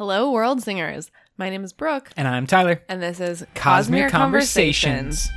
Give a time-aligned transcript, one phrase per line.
[0.00, 1.10] Hello, world singers.
[1.36, 2.82] My name is Brooke, And I'm Tyler.
[2.88, 5.28] and this is Cosmere Cosmere Conversations.
[5.28, 5.30] Conversations.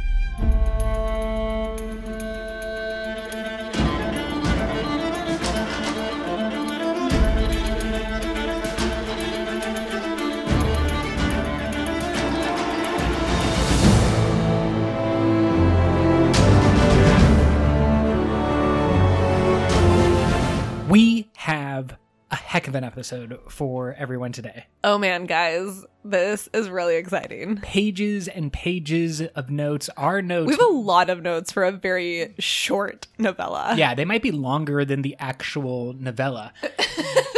[22.63, 24.65] Heck of an episode for everyone today.
[24.85, 27.57] Oh man, guys, this is really exciting.
[27.57, 29.89] Pages and pages of notes.
[29.97, 30.47] Our notes.
[30.47, 33.75] We have a lot of notes for a very short novella.
[33.77, 36.53] yeah, they might be longer than the actual novella.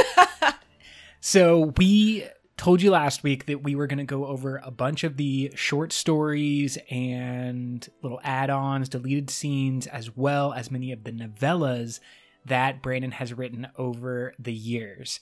[1.21, 5.03] so we told you last week that we were going to go over a bunch
[5.03, 11.11] of the short stories and little add-ons, deleted scenes, as well as many of the
[11.11, 11.99] novellas
[12.45, 15.19] that Brandon has written over the years.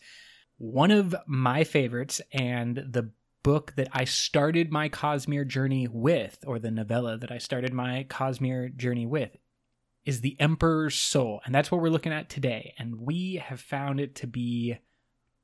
[0.57, 3.11] One of my favorites and the
[3.43, 8.05] book that I started my Cosmere journey with, or the novella that I started my
[8.09, 9.35] Cosmere journey with,
[10.05, 11.41] is The Emperor's Soul.
[11.45, 12.73] And that's what we're looking at today.
[12.77, 14.77] And we have found it to be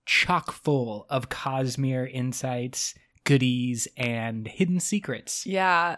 [0.05, 2.95] chock full of Cosmere insights,
[3.25, 5.45] goodies, and hidden secrets.
[5.45, 5.97] Yeah.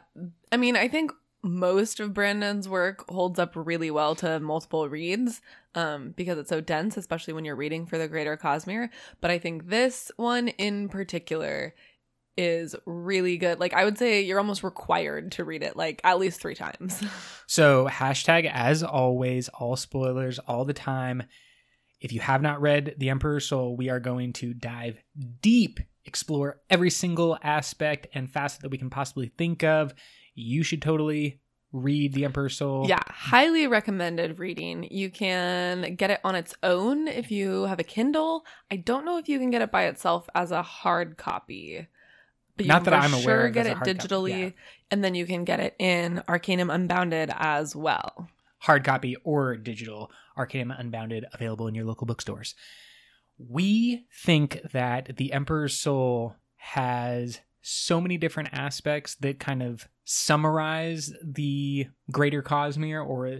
[0.52, 1.12] I mean, I think
[1.44, 5.42] most of Brandon's work holds up really well to multiple reads
[5.76, 8.90] um, because it's so dense, especially when you're reading for the greater Cosmere.
[9.22, 11.74] But I think this one in particular
[12.38, 13.60] is really good.
[13.60, 17.04] Like, I would say you're almost required to read it like at least three times.
[17.48, 21.24] So, hashtag as always, all spoilers all the time.
[22.00, 24.98] If you have not read The Emperor's Soul, we are going to dive
[25.42, 29.94] deep, explore every single aspect and facet that we can possibly think of.
[30.42, 31.40] You should totally
[31.72, 32.86] read The Emperor's Soul.
[32.90, 34.88] Yeah, highly recommended reading.
[34.92, 38.46] You can get it on its own if you have a Kindle.
[38.70, 41.88] I don't know if you can get it by itself as a hard copy.
[42.58, 44.50] But you Not can that I'm aware sure of get it digitally, yeah.
[44.92, 48.28] and then you can get it in Arcanum Unbounded as well.
[48.62, 52.54] hard copy or digital Arcanum Unbounded available in your local bookstores.
[53.38, 61.14] We think that The Emperor's Soul has so many different aspects that kind of summarize
[61.24, 63.40] the greater Cosmere or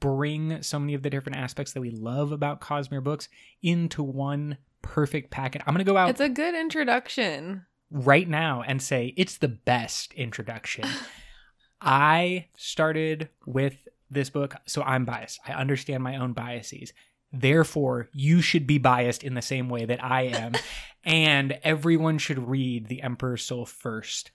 [0.00, 3.28] bring so many of the different aspects that we love about Cosmere books
[3.62, 5.60] into one perfect packet.
[5.66, 7.66] I'm going to go out It's a good introduction.
[7.90, 10.86] right now and say it's the best introduction.
[11.80, 15.40] I started with this book, so I'm biased.
[15.46, 16.94] I understand my own biases.
[17.32, 20.52] Therefore, you should be biased in the same way that I am,
[21.04, 24.30] and everyone should read The Emperor's Soul first.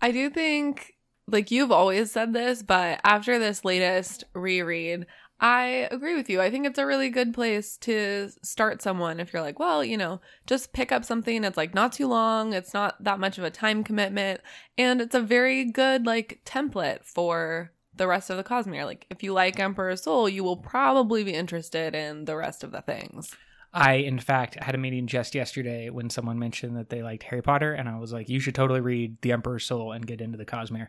[0.00, 0.94] I do think,
[1.26, 5.06] like you've always said this, but after this latest reread,
[5.40, 6.40] I agree with you.
[6.40, 9.96] I think it's a really good place to start someone if you're like, well, you
[9.96, 13.44] know, just pick up something that's like not too long, it's not that much of
[13.44, 14.40] a time commitment,
[14.78, 18.84] and it's a very good like template for the rest of the Cosmere.
[18.84, 22.70] Like if you like Emperor's Soul, you will probably be interested in the rest of
[22.70, 23.34] the things.
[23.74, 27.42] I, in fact, had a meeting just yesterday when someone mentioned that they liked Harry
[27.42, 30.36] Potter, and I was like, you should totally read The Emperor's Soul and get into
[30.36, 30.88] the Cosmere,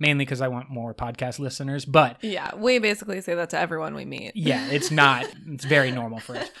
[0.00, 3.94] mainly because I want more podcast listeners, but Yeah, we basically say that to everyone
[3.94, 4.32] we meet.
[4.34, 5.26] yeah, it's not.
[5.46, 6.50] It's very normal for us.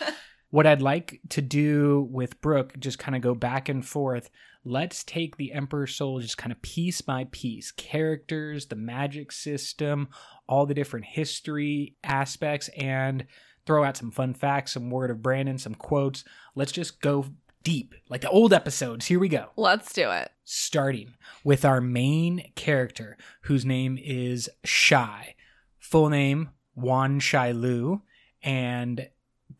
[0.50, 4.30] What I'd like to do with Brooke, just kind of go back and forth.
[4.64, 10.10] Let's take the Emperor's Soul just kind of piece by piece characters, the magic system,
[10.48, 13.26] all the different history aspects, and
[13.66, 16.24] throw out some fun facts, some word of Brandon, some quotes.
[16.54, 17.26] Let's just go
[17.62, 19.06] deep, like the old episodes.
[19.06, 20.30] Here we go Let's do it.
[20.44, 25.34] starting with our main character, whose name is Shai.
[25.78, 28.02] Full name Wan Shai Lu,
[28.42, 29.08] and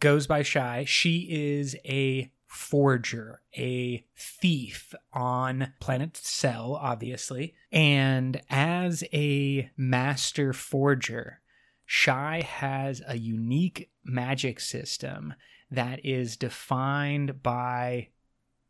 [0.00, 0.84] goes by Shai.
[0.84, 7.54] She is a forger, a thief on planet Sel, obviously.
[7.72, 11.40] And as a master forger,
[11.84, 15.34] Shai has a unique magic system
[15.70, 18.08] that is defined by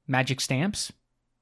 [0.07, 0.93] magic stamps.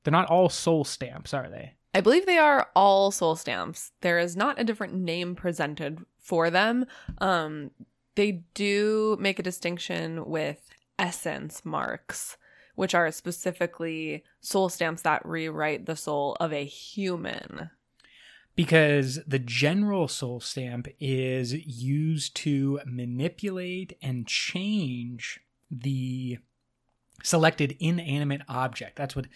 [0.03, 1.75] They're not all soul stamps, are they?
[1.95, 3.93] I believe they are all soul stamps.
[4.01, 6.87] There is not a different name presented for them.
[7.19, 7.71] Um,
[8.15, 12.37] they do make a distinction with essence marks,
[12.75, 17.71] which are specifically soul stamps that rewrite the soul of a human.
[18.55, 25.41] Because the general soul stamp is used to manipulate and change
[25.71, 26.39] the
[27.23, 28.97] selected inanimate object.
[28.97, 29.27] That's what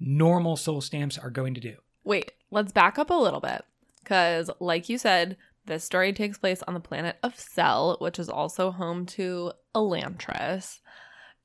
[0.00, 1.76] normal soul stamps are going to do.
[2.02, 3.64] Wait, let's back up a little bit.
[4.02, 5.36] Because, like you said,
[5.66, 10.80] this story takes place on the planet of Sel, which is also home to Elantris.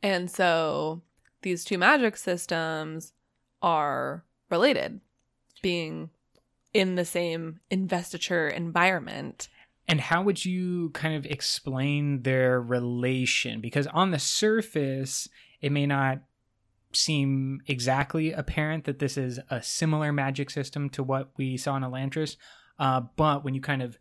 [0.03, 1.03] And so
[1.41, 3.13] these two magic systems
[3.61, 4.99] are related,
[5.61, 6.09] being
[6.73, 9.49] in the same investiture environment.
[9.87, 13.59] And how would you kind of explain their relation?
[13.59, 15.27] Because on the surface,
[15.61, 16.19] it may not
[16.93, 21.83] seem exactly apparent that this is a similar magic system to what we saw in
[21.83, 22.35] Elantris.
[22.77, 23.97] Uh, but when you kind of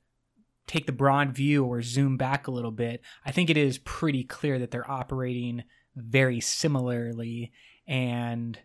[0.67, 4.25] take the broad view or zoom back a little bit, I think it is pretty
[4.25, 5.64] clear that they're operating
[5.97, 7.53] very similarly
[7.87, 8.59] and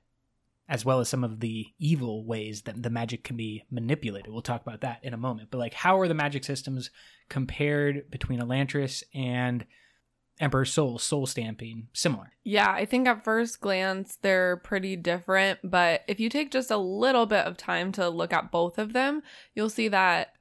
[0.73, 4.33] as well as some of the evil ways that the magic can be manipulated.
[4.33, 5.49] We'll talk about that in a moment.
[5.51, 6.89] But like how are the magic systems
[7.29, 9.67] compared between Elantris and
[10.39, 12.31] Emperor's Soul, soul stamping, similar?
[12.43, 16.77] Yeah, I think at first glance they're pretty different, but if you take just a
[16.77, 19.21] little bit of time to look at both of them,
[19.53, 20.33] you'll see that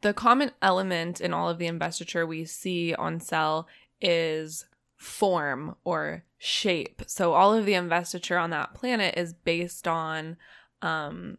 [0.00, 3.68] the common element in all of the investiture we see on Sel
[4.00, 4.64] is
[5.04, 7.02] form or shape.
[7.06, 10.38] So all of the investiture on that planet is based on
[10.80, 11.36] um,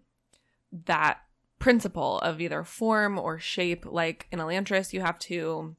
[0.85, 1.19] that
[1.57, 3.85] principle of either form or shape.
[3.85, 5.75] Like in Elantris, you have to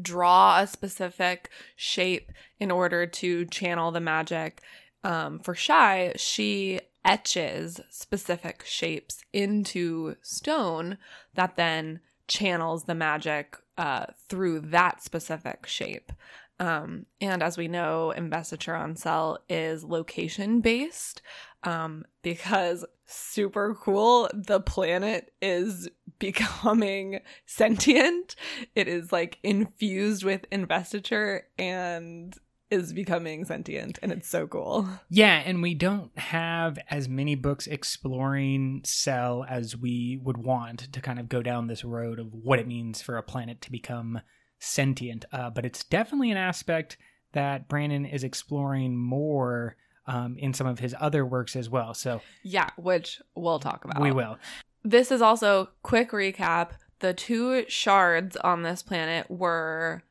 [0.00, 2.30] draw a specific shape
[2.60, 4.62] in order to channel the magic.
[5.02, 10.98] Um, for Shai, she etches specific shapes into stone
[11.34, 16.12] that then channels the magic uh, through that specific shape.
[16.60, 21.22] Um, and as we know, investiture on Sel is location based
[21.62, 25.88] um, because super cool, the planet is
[26.18, 28.34] becoming sentient.
[28.74, 32.36] It is like infused with investiture and
[32.70, 34.86] is becoming sentient and it's so cool.
[35.08, 41.00] Yeah, and we don't have as many books exploring Sel as we would want to
[41.00, 44.20] kind of go down this road of what it means for a planet to become
[44.58, 45.24] sentient.
[45.32, 46.96] Uh, but it's definitely an aspect
[47.32, 49.76] that Brandon is exploring more
[50.06, 51.94] um, in some of his other works as well.
[51.94, 54.00] So, yeah, which we'll talk about.
[54.00, 54.38] We will.
[54.82, 56.70] This is also quick recap.
[57.00, 60.02] The two shards on this planet were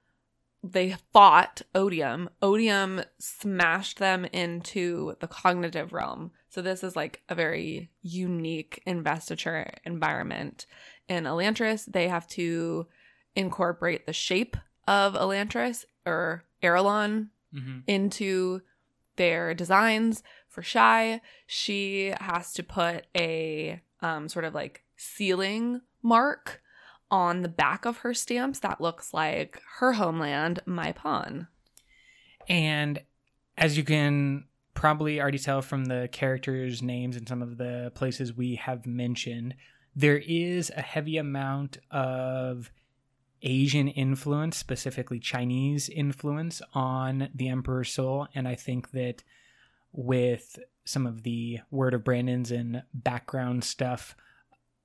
[0.63, 2.29] they fought Odium.
[2.41, 6.31] Odium smashed them into the cognitive realm.
[6.49, 10.65] So this is like a very unique investiture environment.
[11.07, 12.87] In Elantris, they have to
[13.37, 14.57] incorporate the shape
[14.87, 17.79] of Elantris or Arelon mm-hmm.
[17.87, 18.61] into
[19.15, 20.23] their designs.
[20.47, 26.61] For Shai, she has to put a um, sort of like sealing mark
[27.11, 31.47] on the back of her stamps that looks like her homeland, MaiPon.
[32.49, 33.01] And
[33.57, 38.33] as you can probably already tell from the characters' names and some of the places
[38.33, 39.55] we have mentioned,
[39.95, 42.71] there is a heavy amount of
[43.41, 48.27] Asian influence, specifically Chinese influence, on the Emperor's Soul.
[48.33, 49.23] And I think that
[49.91, 54.15] with some of the Word of Brandon's and background stuff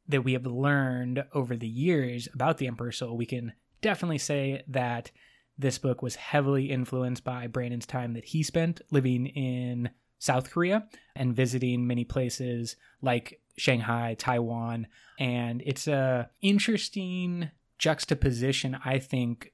[0.09, 4.63] that we have learned over the years about the Emperor's Soul, we can definitely say
[4.69, 5.11] that
[5.59, 10.87] this book was heavily influenced by Brandon's time that he spent living in South Korea
[11.15, 14.87] and visiting many places like Shanghai, Taiwan,
[15.19, 17.51] and it's a interesting
[17.83, 19.53] juxtaposition, I think,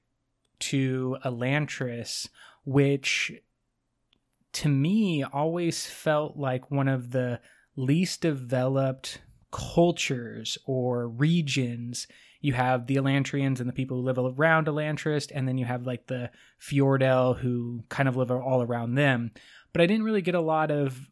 [0.58, 2.28] to Elantris,
[2.66, 3.32] which
[4.52, 7.40] to me always felt like one of the
[7.74, 12.06] least developed cultures or regions.
[12.42, 15.86] You have the Elantrians and the people who live around Elantris, and then you have
[15.86, 19.30] like the Fjordell who kind of live all around them.
[19.72, 21.08] But I didn't really get a lot of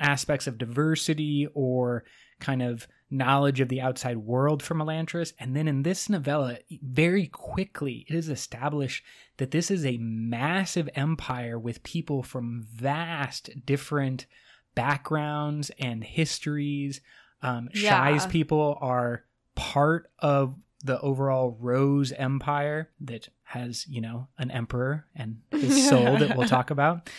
[0.00, 2.02] aspects of diversity or
[2.40, 5.34] kind of knowledge of the outside world from Elantris.
[5.38, 9.04] And then in this novella, very quickly, it is established
[9.36, 14.26] that this is a massive empire with people from vast different
[14.74, 17.00] backgrounds and histories.
[17.42, 18.12] Um, yeah.
[18.12, 19.24] Shai's people are
[19.54, 26.16] part of the overall Rose Empire that has, you know, an emperor and his soul
[26.16, 27.10] that we'll talk about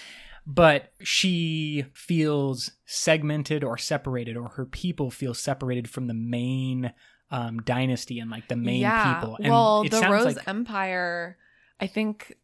[0.46, 6.94] but she feels segmented or separated, or her people feel separated from the main
[7.32, 9.16] um, dynasty and like the main yeah.
[9.16, 9.38] people.
[9.40, 10.48] And well, the Rose like...
[10.48, 11.38] Empire,
[11.80, 12.36] I think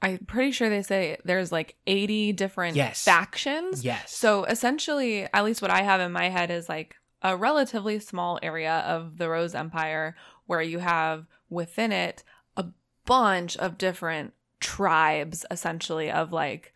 [0.00, 3.04] I'm pretty sure they say there's like 80 different yes.
[3.04, 3.84] factions.
[3.84, 4.14] Yes.
[4.14, 8.38] So essentially, at least what I have in my head is like a relatively small
[8.42, 10.14] area of the Rose Empire
[10.46, 12.22] where you have within it
[12.56, 12.66] a
[13.06, 16.72] bunch of different tribes, essentially, of like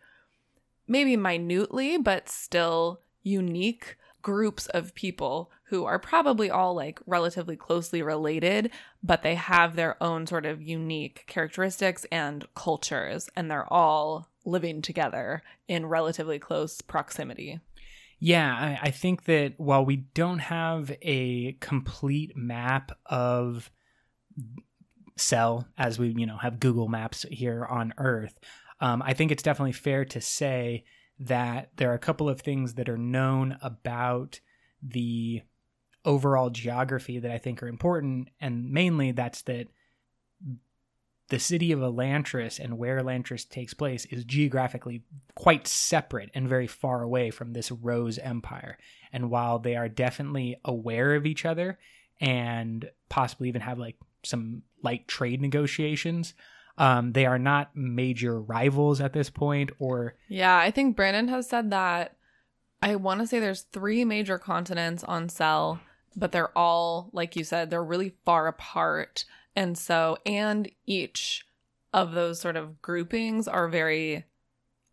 [0.87, 8.01] maybe minutely, but still unique groups of people who are probably all like relatively closely
[8.01, 8.71] related,
[9.01, 14.81] but they have their own sort of unique characteristics and cultures, and they're all living
[14.81, 17.59] together in relatively close proximity.
[18.19, 23.69] Yeah, I, I think that while we don't have a complete map of
[25.17, 28.39] Sel as we, you know, have Google Maps here on Earth,
[28.79, 30.83] um, I think it's definitely fair to say
[31.19, 34.39] that there are a couple of things that are known about
[34.81, 35.41] the
[36.05, 39.67] overall geography that I think are important, and mainly that's that
[41.29, 45.03] the city of Elantris and where Elantris takes place is geographically
[45.35, 48.77] quite separate and very far away from this Rose Empire.
[49.11, 51.79] And while they are definitely aware of each other
[52.19, 56.33] and possibly even have like some light trade negotiations,
[56.77, 61.47] um, they are not major rivals at this point or Yeah, I think Brandon has
[61.47, 62.15] said that
[62.81, 65.79] I want to say there's three major continents on Sel,
[66.15, 69.25] but they're all like you said, they're really far apart.
[69.55, 71.45] And so and each
[71.93, 74.25] of those sort of groupings are very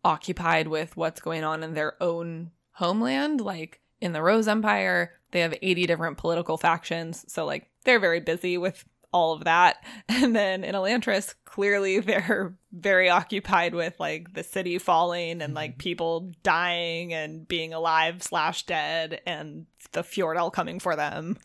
[0.03, 5.41] occupied with what's going on in their own homeland like in the Rose Empire, they
[5.41, 9.77] have 80 different political factions, so like they're very busy with all of that.
[10.09, 15.71] And then in Elantris, clearly they're very occupied with like the city falling and like
[15.71, 15.79] mm-hmm.
[15.79, 21.37] people dying and being alive slash dead and the Fjordell coming for them.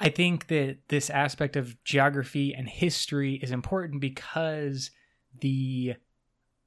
[0.00, 4.92] I think that this aspect of geography and history is important because
[5.40, 5.94] the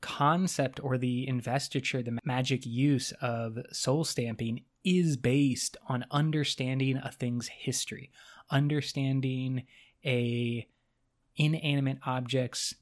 [0.02, 7.12] concept or the investiture, the magic use of soul stamping is based on understanding a
[7.12, 8.12] thing's history,
[8.50, 9.64] understanding
[10.06, 10.68] a
[11.36, 12.76] inanimate object's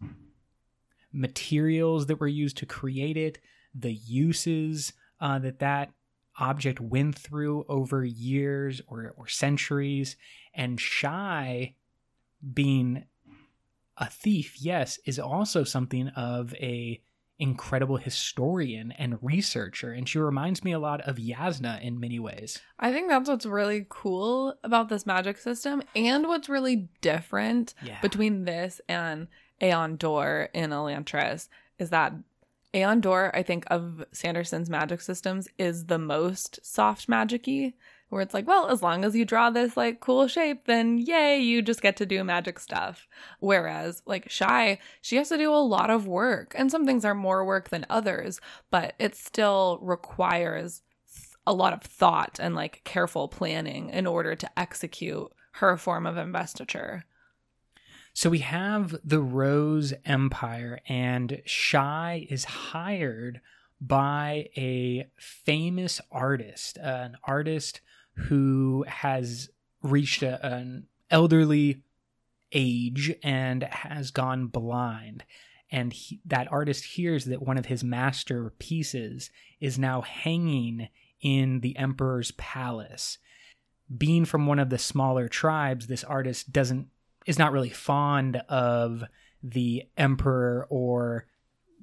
[1.11, 3.39] materials that were used to create it,
[3.73, 5.91] the uses uh, that that
[6.39, 10.15] object went through over years or, or centuries,
[10.53, 11.75] and Shai
[12.53, 13.05] being
[13.97, 17.01] a thief, yes, is also something of a
[17.39, 22.60] incredible historian and researcher and she reminds me a lot of Jasnah in many ways.
[22.77, 28.00] I think that's what's really cool about this magic system and what's really different Yeah.
[28.01, 29.27] between this and
[29.62, 32.13] AonDor in Elantris is that
[32.74, 37.74] AonDor, I think, of Sanderson's magic systems is the most soft magic-y,
[38.09, 41.39] where it's like, well, as long as you draw this like cool shape, then yay,
[41.39, 43.07] you just get to do magic stuff.
[43.39, 47.15] Whereas like Shai, she has to do a lot of work, and some things are
[47.15, 50.81] more work than others, but it still requires
[51.47, 56.17] a lot of thought and like careful planning in order to execute her form of
[56.17, 57.05] investiture.
[58.13, 63.39] So we have the Rose Empire, and Shai is hired
[63.79, 67.81] by a famous artist, an artist
[68.27, 69.49] who has
[69.81, 71.83] reached a, an elderly
[72.51, 75.23] age and has gone blind.
[75.71, 80.89] And he, that artist hears that one of his masterpieces is now hanging
[81.21, 83.17] in the emperor's palace.
[83.95, 86.88] Being from one of the smaller tribes, this artist doesn't
[87.25, 89.03] is not really fond of
[89.43, 91.27] the emperor or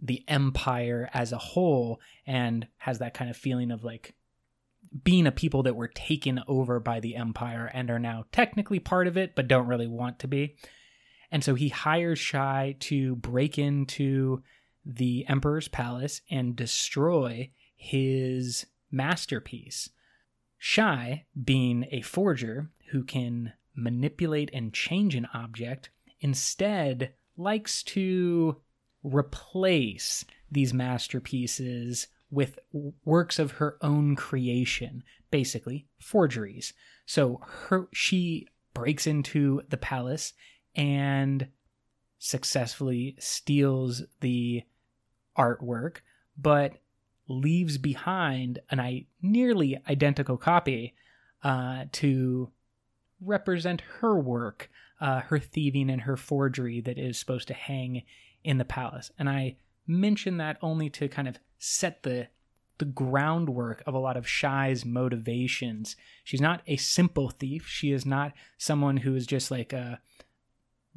[0.02, 4.15] the empire as a whole and has that kind of feeling of like
[5.03, 9.07] being a people that were taken over by the empire and are now technically part
[9.07, 10.57] of it but don't really want to be.
[11.31, 14.43] And so he hires Shai to break into
[14.85, 19.91] the emperor's palace and destroy his masterpiece.
[20.57, 28.57] Shai, being a forger who can manipulate and change an object, instead likes to
[29.03, 32.59] replace these masterpieces with
[33.04, 36.73] works of her own creation, basically forgeries.
[37.06, 40.33] So her she breaks into the palace
[40.75, 41.49] and
[42.18, 44.62] successfully steals the
[45.37, 45.99] artwork,
[46.37, 46.78] but
[47.28, 50.95] leaves behind an I- nearly identical copy
[51.42, 52.50] uh, to
[53.21, 58.02] represent her work, uh, her thieving and her forgery that is supposed to hang
[58.45, 59.11] in the palace.
[59.18, 59.56] And I
[59.87, 62.28] mention that only to kind of set the
[62.78, 65.97] the groundwork of a lot of Shai's motivations.
[66.25, 67.66] She's not a simple thief.
[67.66, 70.00] She is not someone who is just like a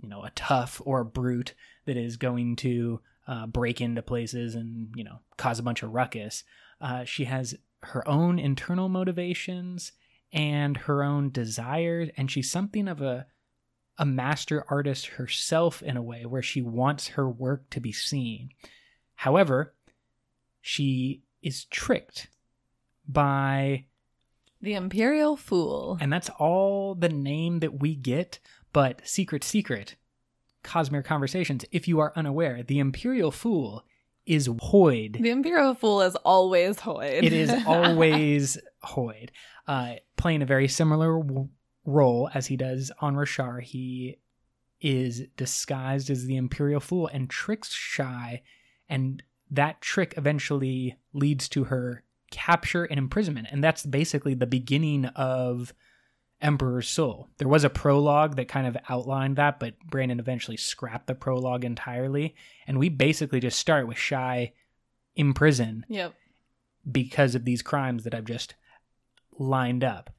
[0.02, 1.54] you know a tough or a brute
[1.86, 5.94] that is going to uh, break into places and you know cause a bunch of
[5.94, 6.44] ruckus.
[6.82, 9.94] Uh, she has her own internal motivations
[10.32, 13.26] and her own desires and she's something of a
[13.98, 18.50] a master artist herself in a way where she wants her work to be seen
[19.20, 19.74] however
[20.62, 22.30] she is tricked
[23.08, 23.86] by
[24.62, 25.98] The Imperial Fool.
[26.00, 28.40] and that's all the name that we get
[28.72, 29.96] but secret secret
[30.64, 33.84] cosmere conversations if you are unaware the imperial fool
[34.26, 35.20] is Hoid.
[35.20, 37.24] The Imperial Fool is always Hoid.
[37.24, 39.30] It is always Hoid,
[39.68, 41.50] uh, playing a very similar w-
[41.84, 43.60] role as he does on Roshar.
[43.64, 44.20] He
[44.82, 48.44] is disguised as the Imperial Fool and tricks Shai,
[48.90, 53.48] and that trick eventually leads to her capture and imprisonment.
[53.52, 55.74] And that's basically the beginning of
[56.42, 57.28] Emperor's Soul.
[57.38, 61.66] There was a prologue that kind of outlined that, but Brandon eventually scrapped the prologue
[61.66, 62.36] entirely.
[62.68, 64.54] And we basically just start with Shai
[65.16, 66.14] in prison Yep.
[66.90, 68.56] because of these crimes that I've just
[69.38, 70.12] lined up.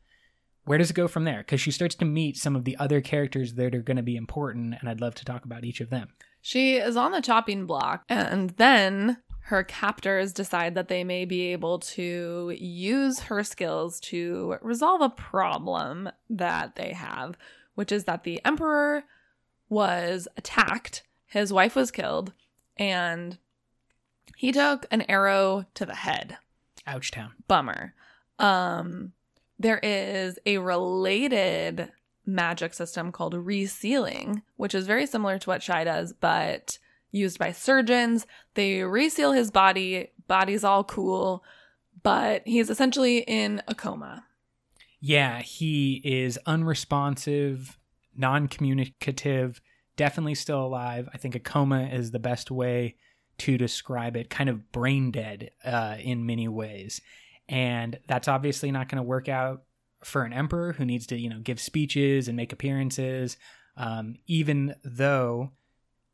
[0.70, 1.38] Where does it go from there?
[1.38, 4.14] Because she starts to meet some of the other characters that are going to be
[4.14, 6.10] important, and I'd love to talk about each of them.
[6.42, 11.48] She is on the chopping block, and then her captors decide that they may be
[11.48, 17.36] able to use her skills to resolve a problem that they have,
[17.74, 19.02] which is that the Emperor
[19.68, 22.32] was attacked, his wife was killed,
[22.76, 23.38] and
[24.36, 26.38] he took an arrow to the head.
[26.86, 27.30] Ouchtown.
[27.48, 27.92] Bummer.
[28.38, 29.14] Um,
[29.60, 31.92] there is a related
[32.24, 36.78] magic system called resealing, which is very similar to what Shai does, but
[37.10, 38.26] used by surgeons.
[38.54, 41.44] They reseal his body, body's all cool,
[42.02, 44.24] but he's essentially in a coma.
[44.98, 47.78] Yeah, he is unresponsive,
[48.16, 49.60] non communicative,
[49.96, 51.06] definitely still alive.
[51.12, 52.96] I think a coma is the best way
[53.38, 57.02] to describe it, kind of brain dead uh, in many ways.
[57.50, 59.64] And that's obviously not going to work out
[60.04, 63.36] for an emperor who needs to, you know, give speeches and make appearances.
[63.76, 65.50] Um, even though,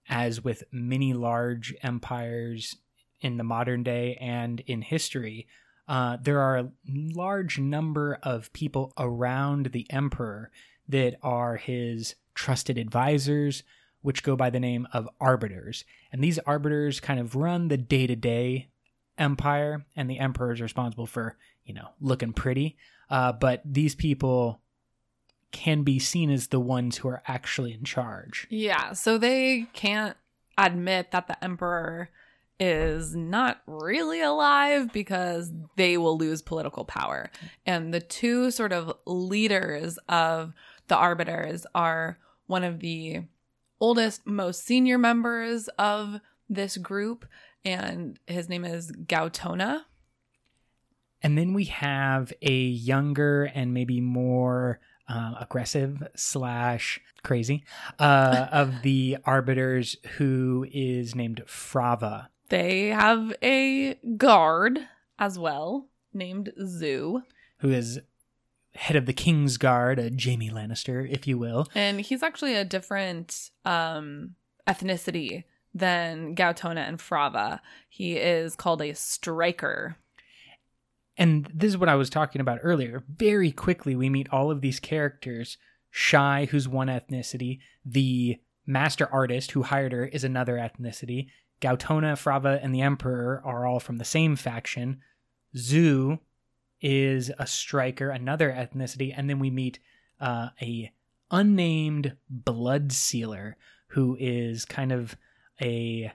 [0.09, 2.77] as with many large empires
[3.21, 5.47] in the modern day and in history,
[5.87, 10.51] uh, there are a large number of people around the emperor
[10.89, 13.63] that are his trusted advisors,
[14.01, 15.85] which go by the name of arbiters.
[16.13, 18.69] And these arbiters kind of run the day to day
[19.19, 22.77] empire, and the emperor is responsible for, you know, looking pretty.
[23.11, 24.61] Uh, but these people
[25.53, 28.47] can be seen as the ones who are actually in charge.
[28.51, 30.17] Yeah, so they can't
[30.59, 32.11] admit that the Emperor
[32.59, 37.31] is not really alive because they will lose political power.
[37.67, 40.53] And the two sort of leaders of
[40.89, 43.23] the Arbiters are one of the
[43.81, 47.27] oldest, most senior members of this group,
[47.67, 49.83] and his name is Gaotona.
[51.23, 57.65] And then we have a younger and maybe more uh, aggressive slash crazy
[57.99, 62.29] uh, of the arbiters who is named Frava.
[62.49, 64.79] They have a guard
[65.19, 67.23] as well named Zu.
[67.59, 68.01] who is
[68.75, 71.67] head of the King's Guard, a Jamie Lannister, if you will.
[71.75, 74.35] And he's actually a different um,
[74.69, 75.45] ethnicity
[75.79, 77.61] than Gaotona and Frava.
[77.89, 79.97] He is called a striker.
[81.17, 83.03] And this is what I was talking about earlier.
[83.09, 85.57] Very quickly, we meet all of these characters.
[85.91, 87.61] Shai, who's one ethnicity.
[87.85, 91.29] The master artist who hired her is another ethnicity.
[91.61, 95.01] Gaotona, Frava, and the Emperor are all from the same faction.
[95.57, 96.19] Zu
[96.83, 99.15] is a striker, another ethnicity.
[99.17, 99.79] And then we meet
[100.21, 100.93] uh, a
[101.31, 103.57] unnamed blood sealer
[103.89, 105.17] who is kind of
[105.61, 106.13] a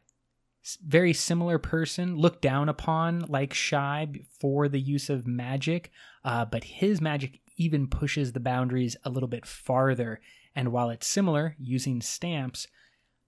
[0.83, 4.07] very similar person, looked down upon like Shai
[4.39, 5.91] for the use of magic,
[6.23, 10.19] uh, but his magic even pushes the boundaries a little bit farther.
[10.55, 12.67] And while it's similar, using stamps,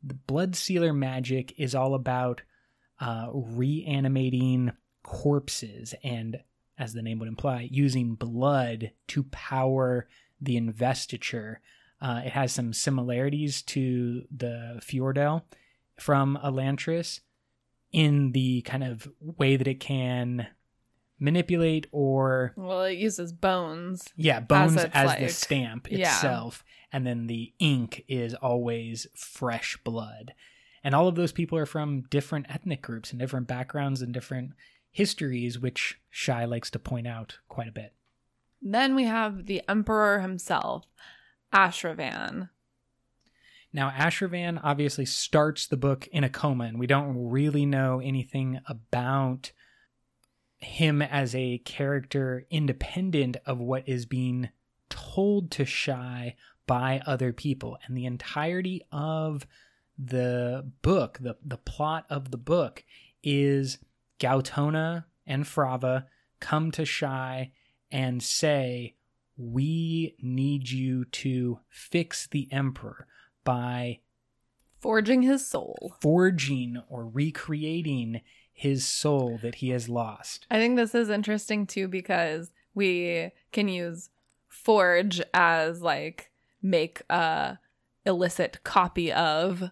[0.04, 2.42] the Blood Sealer magic is all about
[3.00, 4.72] uh, reanimating
[5.02, 6.42] corpses and,
[6.78, 10.08] as the name would imply, using blood to power
[10.42, 11.62] the investiture.
[12.02, 15.44] Uh, it has some similarities to the Fjordell
[16.00, 17.20] from Elantris
[17.92, 20.48] in the kind of way that it can
[21.20, 24.10] manipulate or Well, it uses bones.
[24.18, 26.00] yeah bones as, the like- stamp yeah.
[26.14, 30.34] itself and then the ink is always fresh blood
[30.84, 34.52] and all of those people are from different ethnic groups and different backgrounds and different
[34.92, 37.94] histories which Shai likes to point out quite a bit
[38.62, 40.86] Then we have the Emperor himself,
[41.54, 42.50] Ashravan.
[43.74, 48.60] Now, Ashravan obviously starts the book in a coma, and we don't really know anything
[48.68, 49.52] about
[50.60, 54.50] him as a character independent of what is being
[54.90, 56.36] told to Shai
[56.68, 57.78] by other people.
[57.86, 59.48] And the entirety of
[59.98, 62.84] the book, the, the plot of the book,
[63.24, 63.80] is
[64.20, 66.06] Gaotona and Frava
[66.40, 67.52] come to Shai
[67.92, 68.96] and say,
[69.36, 73.08] We need you to fix the Emperor
[73.44, 74.00] by
[74.80, 75.96] Forging his soul.
[76.02, 80.46] forging or recreating his soul that he has lost.
[80.52, 84.10] I think this is interesting too because we can use
[84.50, 87.58] forge as like make a
[88.06, 89.72] illicit copy of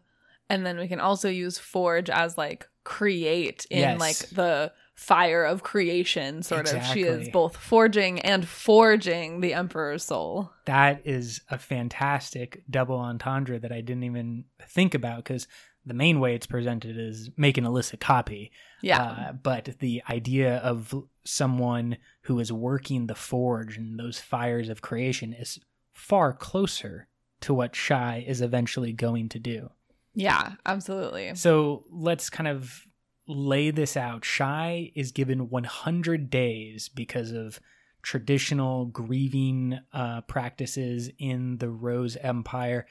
[0.49, 3.99] and then we can also use forge as like create in Yes.
[3.99, 6.85] like the fire of creation sort of.
[6.85, 10.51] She is both forging and forging the emperor's soul.
[10.65, 15.47] That is a fantastic double entendre that I didn't even think about because
[15.87, 18.51] the main way it's presented is make an illicit copy.
[18.81, 19.01] yeah.
[19.01, 24.83] Uh, but the idea of someone who is working the forge and those fires of
[24.83, 25.59] creation is
[25.93, 27.07] far closer
[27.39, 29.71] to what Shai is eventually going to do.
[30.13, 31.33] yeah absolutely.
[31.33, 32.85] So let's kind of
[33.35, 34.25] lay this out.
[34.25, 37.59] Shai is given 100 days because of
[38.01, 42.87] traditional grieving uh, practices in the Rose Empire.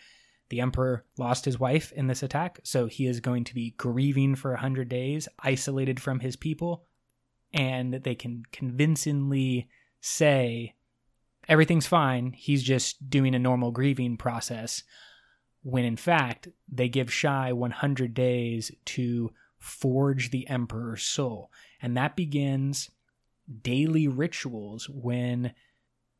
[0.48, 4.34] The emperor lost his wife in this attack, so he is going to be grieving
[4.34, 6.84] for 100 days, isolated from his people,
[7.52, 9.68] and they can convincingly
[10.00, 10.74] say
[11.48, 12.32] everything's fine.
[12.32, 14.82] He's just doing a normal grieving process
[15.62, 21.52] when in fact they give Shai 100 days to forge the Emperor's soul.
[21.80, 22.90] And that begins
[23.62, 25.54] daily rituals when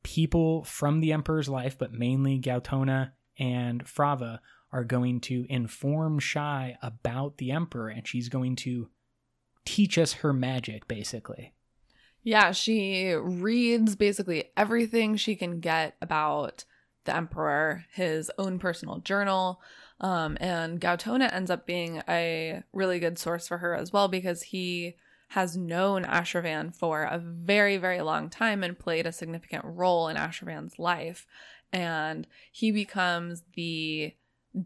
[0.03, 4.38] people from the Emperor's life, but mainly Gaotona and Frava,
[4.72, 8.88] are going to inform Shai about the Emperor and she's going to
[9.64, 11.55] teach us her magic, basically.
[12.22, 16.64] Yeah, she reads basically everything she can get about
[17.05, 19.61] the emperor, his own personal journal.
[20.01, 24.43] Um, and Gaotona ends up being a really good source for her as well because
[24.45, 24.97] he
[25.29, 30.17] has known Ashravan for a very, very long time and played a significant role in
[30.17, 31.27] Ashravan's life.
[31.73, 34.15] And he becomes the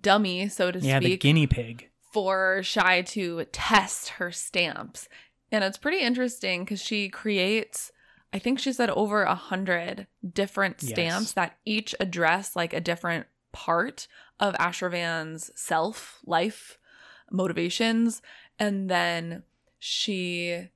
[0.00, 1.90] dummy, so to Yeah, the speak, guinea pig.
[2.12, 5.08] for Shai to test her stamps.
[5.52, 7.92] And it's pretty interesting because she creates,
[8.32, 10.92] I think she said over a hundred different Yes.
[10.92, 14.06] stamps that each address like a different part
[14.38, 16.76] of Ashravan's self, life,
[17.30, 18.20] motivations.
[18.58, 19.44] And then
[19.78, 20.68] she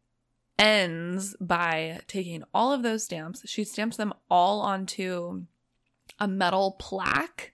[0.59, 3.43] ends by taking all of those stamps.
[3.47, 5.43] She stamps them all onto
[6.19, 7.53] a metal plaque.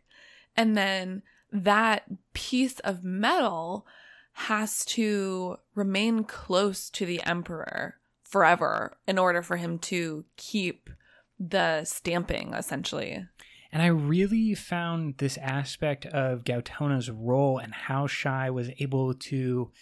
[0.57, 3.87] And then that piece of metal
[4.33, 10.91] has to remain close to the emperor forever in order for him to keep
[11.39, 13.27] the stamping essentially.
[13.75, 19.73] And I really found this aspect of Gaotona's role and how Shai was able to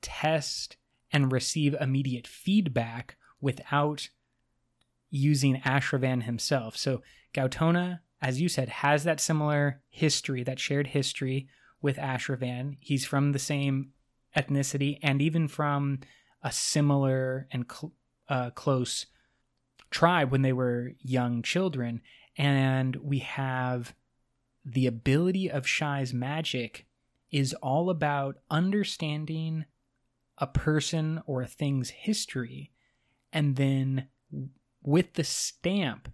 [0.00, 0.76] test
[1.12, 4.08] and receive immediate feedback without
[5.10, 6.76] using Ashravan himself.
[6.76, 7.02] So
[7.34, 11.48] Gaotona, as you said, has that similar history, that shared history
[11.82, 12.76] with Ashravan.
[12.78, 13.90] He's from the same
[14.36, 15.98] ethnicity and even from
[16.40, 17.94] a similar and cl-
[18.28, 19.06] uh, close
[19.90, 22.00] tribe when they were young children.
[22.36, 23.94] And we have
[24.64, 26.86] the ability of Shai's magic
[27.30, 29.64] is all about understanding
[30.38, 32.72] a person or a thing's history
[33.32, 34.08] and then
[34.82, 36.12] with the stamp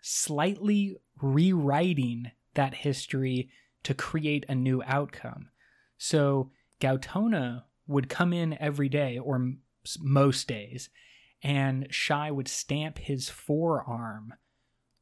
[0.00, 3.50] slightly rewriting that history
[3.82, 5.48] to create a new outcome.
[5.96, 9.60] So Gaotona would come in every day or m-
[10.00, 10.90] most days
[11.42, 14.34] and Shai would stamp his forearm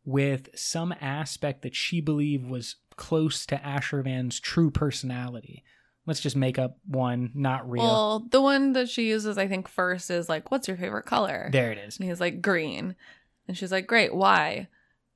[0.04, 5.64] with some aspect that she believed was close to Ashravan's true personality.
[6.06, 7.84] Let's just make up one, not real.
[7.84, 11.48] Well, the one that she uses I think first is like what's your favorite color?
[11.52, 11.98] there it is.
[11.98, 12.96] And he's like green.
[13.46, 14.68] And she's like great, why?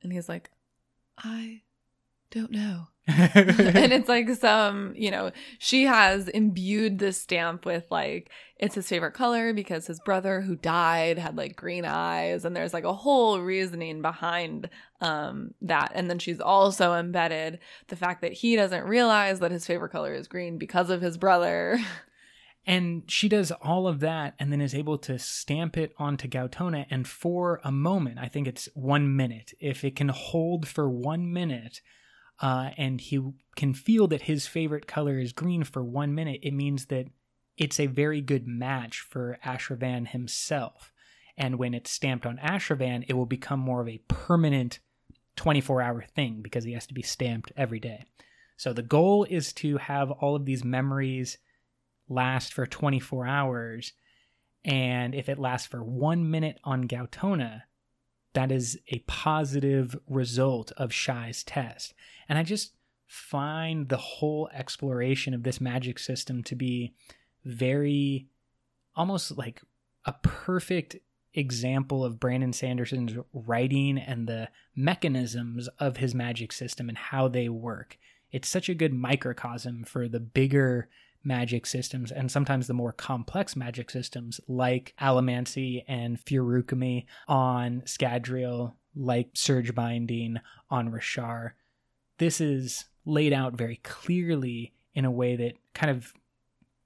[0.03, 0.51] And he's like
[1.19, 1.63] I
[2.31, 2.89] don't know.
[3.07, 8.89] and it's like some, you know, she has imbued this stamp with like it's his
[8.89, 12.95] favorite color because his brother who died had like green eyes and there's like a
[12.95, 14.71] whole reasoning behind
[15.03, 15.93] um that.
[15.95, 20.15] And then she's also embedded the fact that he doesn't realize that his favorite color
[20.15, 21.79] is green because of his brother.
[22.67, 26.87] And she does all of that and then is able to stamp it onto Gaotona.
[26.89, 31.31] And for a moment, I think it's one minute, if it can hold for one
[31.31, 31.83] minute,
[32.41, 33.21] uh, and he
[33.57, 37.07] can feel that his favorite color is green for one minute, it means that
[37.57, 40.93] it's a very good match for Ashravan himself.
[41.37, 44.81] And when it's stamped on Ashravan, it will become more of a permanent
[45.37, 48.05] 24 hour thing because he has to be stamped every day.
[48.57, 51.39] So the goal is to have all of these memories
[52.09, 53.93] last for 24 hours.
[54.65, 57.63] And if it lasts for one minute on Gaotona,
[58.35, 61.95] that is a positive result of Shai's test.
[62.29, 62.73] And I just
[63.07, 66.95] find the whole exploration of this magic system to be
[67.45, 68.27] very
[68.97, 69.63] almost like
[70.05, 70.97] a perfect
[71.33, 77.49] example of Brandon Sanderson's writing and the mechanisms of his magic system and how they
[77.49, 77.99] work.
[78.31, 80.89] It's such a good microcosm for the bigger
[81.25, 88.75] magic systems and sometimes the more complex magic systems like Allomancy and Feruchemy on Scadrial,
[88.95, 90.39] like Surge Binding
[90.71, 91.53] on Roshar.
[92.19, 96.13] This is laid out very clearly in a way that kind of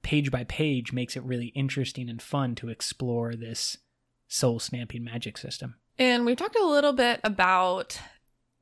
[0.03, 3.79] page by page makes it really interesting and fun to explore this
[4.27, 5.74] soul stamping magic system.
[5.98, 8.01] And we've talked a little bit about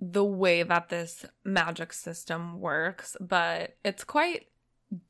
[0.00, 4.46] the way that this magic system works, but it's quite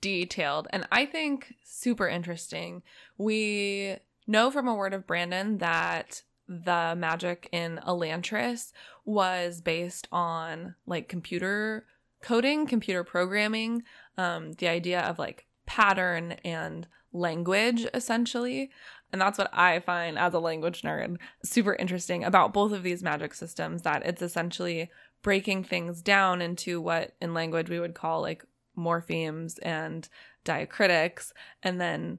[0.00, 2.82] detailed and I think super interesting.
[3.18, 8.72] We know from a word of Brandon that the magic in Elantris
[9.04, 11.86] was based on like computer
[12.22, 13.82] coding, computer programming,
[14.16, 18.70] um, the idea of like pattern and language essentially.
[19.12, 23.02] And that's what I find as a language nerd super interesting about both of these
[23.02, 24.90] magic systems that it's essentially
[25.22, 28.44] breaking things down into what in language we would call like
[28.76, 30.08] morphemes and
[30.44, 31.32] diacritics.
[31.62, 32.18] And then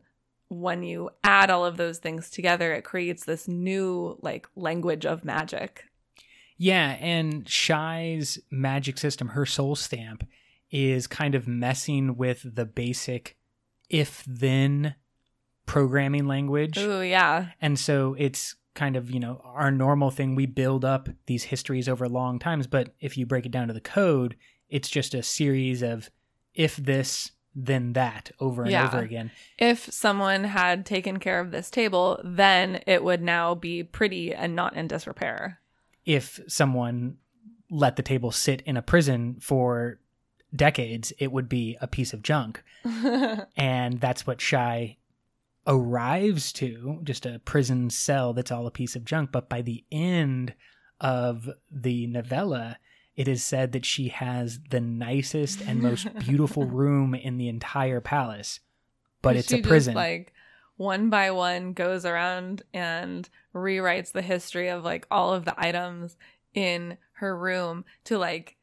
[0.49, 5.25] when you add all of those things together, it creates this new like language of
[5.25, 5.85] magic.
[6.57, 10.27] Yeah, and Shai's magic system, her soul stamp,
[10.71, 13.37] is kind of messing with the basic
[13.89, 14.95] if then
[15.65, 16.77] programming language.
[16.77, 17.49] Oh, yeah.
[17.61, 20.35] And so it's kind of, you know, our normal thing.
[20.35, 23.73] We build up these histories over long times, but if you break it down to
[23.73, 24.35] the code,
[24.69, 26.09] it's just a series of
[26.57, 28.87] if this, then that over and Yeah.
[28.87, 29.31] over again.
[29.57, 34.55] If someone had taken care of this table, then it would now be pretty and
[34.55, 35.59] not in disrepair.
[36.05, 37.17] If someone
[37.69, 39.99] let the table sit in a prison for
[40.55, 42.63] decades, it would be a piece of junk.
[43.55, 44.97] and that's what Shai
[45.65, 49.31] arrives to just a prison cell that's all a piece of junk.
[49.31, 50.53] But by the end
[51.01, 52.77] of the novella,
[53.17, 57.99] it is said that she has the nicest and most beautiful room in the entire
[57.99, 58.59] palace,
[59.23, 59.95] but it's a just, prison.
[59.95, 60.31] like
[60.77, 66.15] one by one goes around and rewrites the history of like all of the items
[66.53, 68.55] in her room to like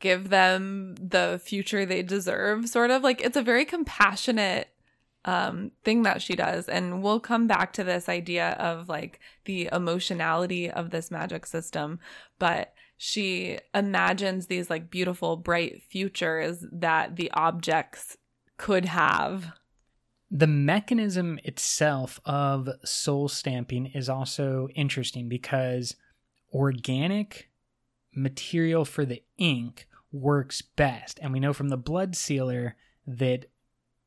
[0.00, 4.68] give them the future they deserve sort of like it's a very compassionate
[5.24, 9.68] um thing that she does and we'll come back to this idea of like the
[9.72, 12.00] emotionality of this magic system
[12.40, 18.16] but she imagines these like beautiful bright futures that the objects
[18.58, 19.54] could have.
[20.30, 25.96] The mechanism itself of soul stamping is also interesting because
[26.54, 27.50] organic
[28.14, 31.18] material for the ink works best.
[31.20, 33.46] And we know from the blood sealer that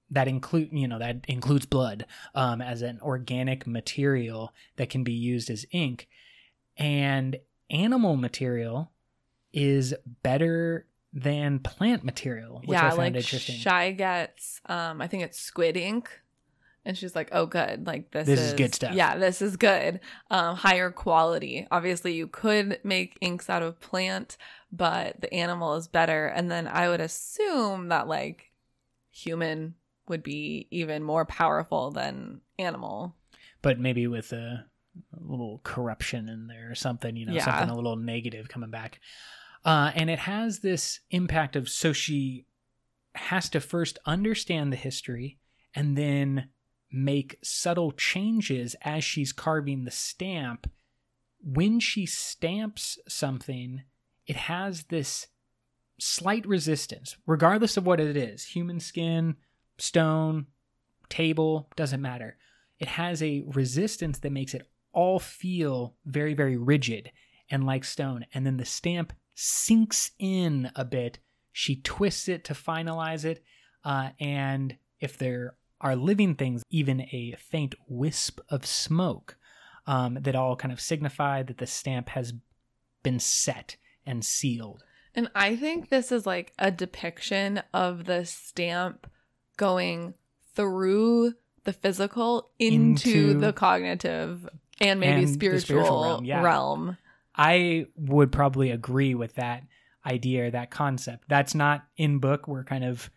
[0.10, 5.12] that include you know that includes blood um, as an organic material that can be
[5.12, 6.08] used as ink.
[6.77, 7.36] And
[7.69, 8.91] animal material
[9.54, 13.56] is better than plant material which yeah i found like interesting.
[13.56, 16.10] Shai gets um i think it's squid ink
[16.84, 18.93] and she's like oh good like this, This is good stuff.
[18.93, 20.01] yeah this is good.
[20.30, 21.67] Um higher quality.
[21.71, 24.38] Obviously you could make inks out of plant
[24.71, 28.51] but the animal is better and then i would assume that like
[29.10, 29.73] human
[30.08, 33.15] would be even more powerful than animal.
[33.62, 34.65] But maybe with a,
[35.13, 37.45] a little corruption in there or something, you know, Yeah.
[37.45, 38.99] something a little negative coming back.
[39.63, 42.45] Uh, and it has this impact of so she
[43.15, 45.39] has to first understand the history
[45.73, 46.49] and then
[46.91, 50.69] make subtle changes as she's carving the stamp.
[51.41, 53.84] When she stamps something,
[54.27, 55.27] it has this
[55.99, 59.36] slight resistance, regardless of what it is human skin,
[59.77, 60.47] stone,
[61.10, 62.38] table, doesn't matter.
[62.79, 67.12] It has a resistance that makes it all feel very, very rigid
[67.51, 68.25] and like stone.
[68.34, 71.19] And then the stamp sinks in a bit.
[71.51, 73.43] She twists it to finalize it.
[73.84, 79.38] Uh, and if there are living things, even a faint wisp of smoke
[79.86, 82.34] um, that all kind of signify that the stamp has
[83.03, 84.84] been set and sealed.
[85.13, 89.08] And I think this is like a depiction of the stamp
[89.58, 90.15] going
[90.55, 94.47] through the physical into, Into- the cognitive
[94.81, 96.43] and maybe And spiritual, spiritual realm.
[96.43, 96.97] realm.
[97.35, 99.63] I would probably agree with that
[100.05, 101.25] idea or that concept.
[101.27, 102.47] That's not in book.
[102.47, 103.09] We're kind of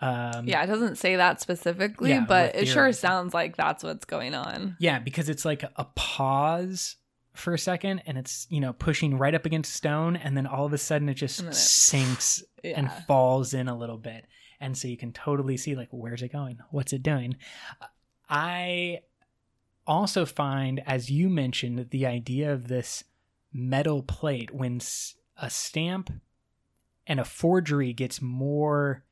[0.00, 4.04] um, Yeah, it doesn't say that specifically, Yeah, but it sure sounds like that's what's
[4.06, 4.76] going on.
[4.80, 6.96] Yeah, because it's like a pause
[7.34, 10.64] for a second and it's, you know, pushing right up against stone and then all
[10.66, 12.72] of a sudden it just it- sinks Yeah.
[12.78, 14.26] and falls in a little bit.
[14.58, 16.58] And so you can totally see like where's it going?
[16.70, 17.36] What's it doing?
[18.28, 19.00] I
[19.86, 23.04] also find, as you mentioned, the idea of this
[23.52, 24.80] metal plate when
[25.36, 26.12] a stamp
[27.06, 29.04] and a forgery gets more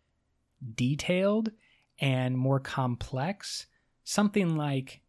[0.74, 1.50] detailed
[1.98, 3.66] and more complex,
[4.04, 5.00] something like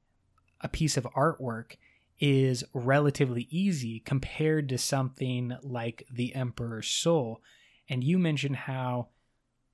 [0.61, 1.75] a piece of artwork
[2.19, 7.41] is relatively easy compared to something like the Emperor's Soul.
[7.87, 9.07] And you mentioned how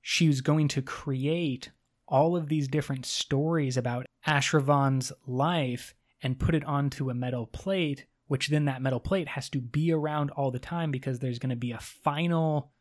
[0.00, 1.70] she was going to create
[2.08, 8.06] all of these different stories about Ashravan's life and put it onto a metal plate,
[8.26, 11.50] which then that metal plate has to be around all the time because there's going
[11.50, 12.72] to be a final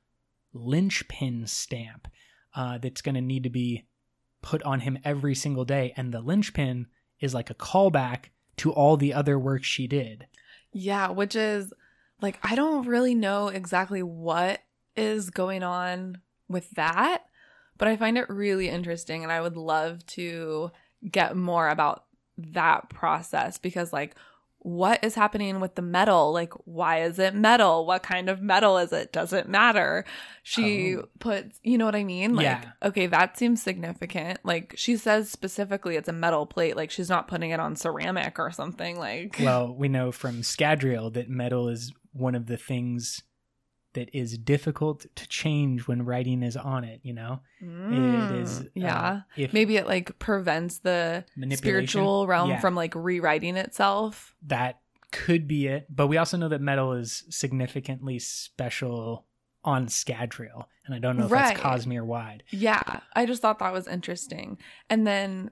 [0.53, 2.07] linchpin stamp
[2.55, 3.85] uh, that's going to need to be
[4.41, 5.93] put on him every single day.
[5.97, 6.87] And the linchpin
[7.19, 8.25] is like a callback
[8.57, 10.27] to all the other work she did.
[10.71, 11.73] Yeah, which is
[12.21, 14.61] like I don't really know exactly what
[14.95, 17.25] is going on with that,
[17.77, 20.71] but I find it really interesting and I would love to
[21.09, 22.05] get more about
[22.37, 24.15] that process because like
[24.59, 26.33] what is happening with the metal?
[26.33, 27.85] Like, why is it metal?
[27.85, 29.13] What kind of metal is it?
[29.13, 30.05] Does it matter?
[30.41, 31.03] She Oh.
[31.19, 32.33] puts, you know what I mean?
[32.35, 32.71] Like, Yeah.
[32.81, 34.39] okay, that seems significant.
[34.43, 36.75] Like, she says specifically it's a metal plate.
[36.75, 38.97] Like, she's not putting it on ceramic or something.
[38.97, 43.21] Like, Well, we know from Scadrial that metal is one of the things
[43.95, 47.41] that is difficult to change when writing is on it, you know?
[47.61, 48.59] Mm, it is.
[48.61, 49.21] uh, yeah.
[49.35, 52.59] if Maybe it like prevents the spiritual realm Yeah.
[52.61, 54.35] from like rewriting itself.
[54.47, 54.79] that
[55.11, 55.87] could be it.
[55.89, 59.25] But we also know that metal is significantly special
[59.63, 60.65] on Scadrial.
[60.85, 61.55] And I don't know if Right.
[61.57, 62.43] that's Cosmere wide.
[62.51, 64.57] Yeah, I just thought that was interesting.
[64.89, 65.51] And then,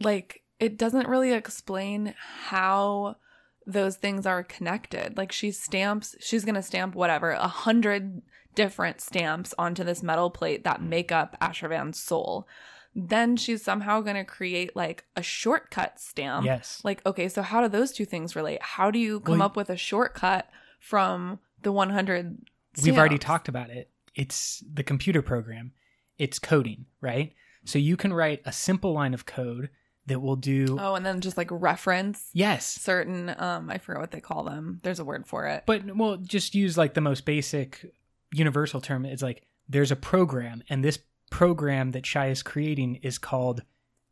[0.00, 3.16] like, it doesn't really explain how
[3.66, 5.16] those things are connected.
[5.16, 8.22] Like, she stamps, she's going to stamp whatever, a hundred
[8.54, 12.46] different stamps onto this metal plate that make up Ashravan's soul.
[12.94, 16.46] Then she's somehow going to create like a shortcut stamp.
[16.46, 16.80] yes.
[16.84, 18.62] Like, okay, so how do those two things relate?
[18.62, 20.48] How do you come Well, up with a shortcut
[20.78, 22.38] from the 100
[22.82, 23.90] We've already talked about it.
[24.14, 25.72] It's the computer program,
[26.18, 27.32] it's coding, right?
[27.64, 29.70] So you can write a simple line of code
[30.06, 30.76] that will do.
[30.80, 32.66] Oh, and then just like reference Yes.
[32.66, 34.80] certain um I forget what they call them.
[34.82, 35.64] There's a word for it.
[35.66, 37.86] But we'll just use like the most basic
[38.32, 39.04] universal term.
[39.06, 40.98] It's like there's a program, and this
[41.30, 43.62] program that Shai is creating is called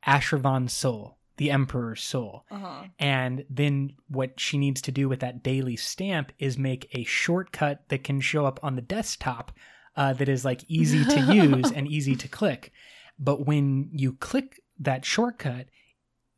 [0.06, 2.44] Ashravan's Soul, the Emperor's Soul.
[2.50, 2.84] Uh-huh.
[2.98, 7.88] And then what she needs to do with that daily stamp is make a shortcut
[7.88, 9.52] that can show up on the desktop
[9.96, 12.72] uh, that is like easy to use and easy to click.
[13.18, 15.66] But when you click that shortcut,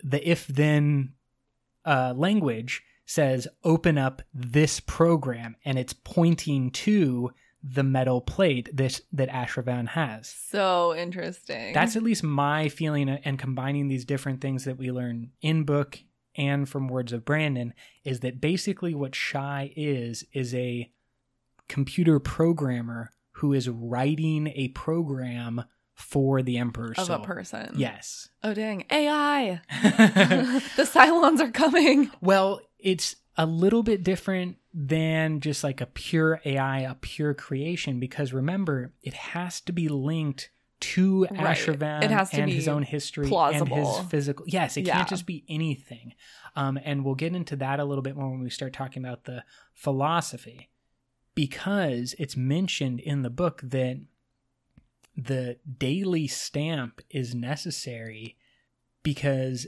[0.04, 1.14] the if then
[1.84, 7.30] uh, language says open up this program and it's pointing to
[7.62, 10.28] the metal plate this that Ashravan has.
[10.28, 11.72] So interesting.
[11.72, 15.98] That's at least my feeling and combining these different things that we learn in book
[16.36, 17.72] and from words of Brandon
[18.04, 20.90] is that basically what Shai is is a
[21.68, 27.16] computer programmer who is writing a program for the Emperor's of soul.
[27.16, 27.74] a person.
[27.76, 28.28] Yes.
[28.42, 28.84] Oh dang.
[28.90, 29.60] AI.
[30.76, 32.10] the Cylons are coming.
[32.20, 37.98] well, it's a little bit different than just like a pure AI, a pure creation,
[38.00, 41.56] because remember, it has to be linked to Right.
[41.56, 44.44] Ashravan It has to and be his own history and his physical.
[44.48, 44.96] Yes, it Yeah.
[44.96, 46.14] can't just be anything.
[46.56, 49.24] Um, and we'll get into that a little bit more when we start talking about
[49.24, 50.68] the philosophy,
[51.34, 54.00] because it's mentioned in the book that
[55.16, 58.36] the daily stamp is necessary
[59.02, 59.66] because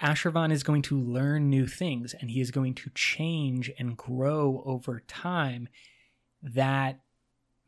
[0.00, 4.62] Ashravan is going to learn new things and he is going to change and grow
[4.64, 5.68] over time.
[6.42, 7.00] That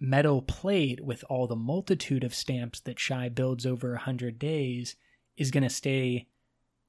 [0.00, 4.96] metal plate with all the multitude of stamps that Shai builds over a hundred days
[5.36, 6.28] is going to stay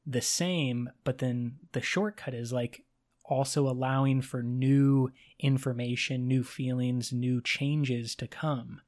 [0.06, 2.86] the same, but then the shortcut is like
[3.26, 8.82] also allowing for new information, new feelings, new changes to come.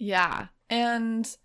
[0.00, 0.46] Yeah.
[0.70, 1.36] And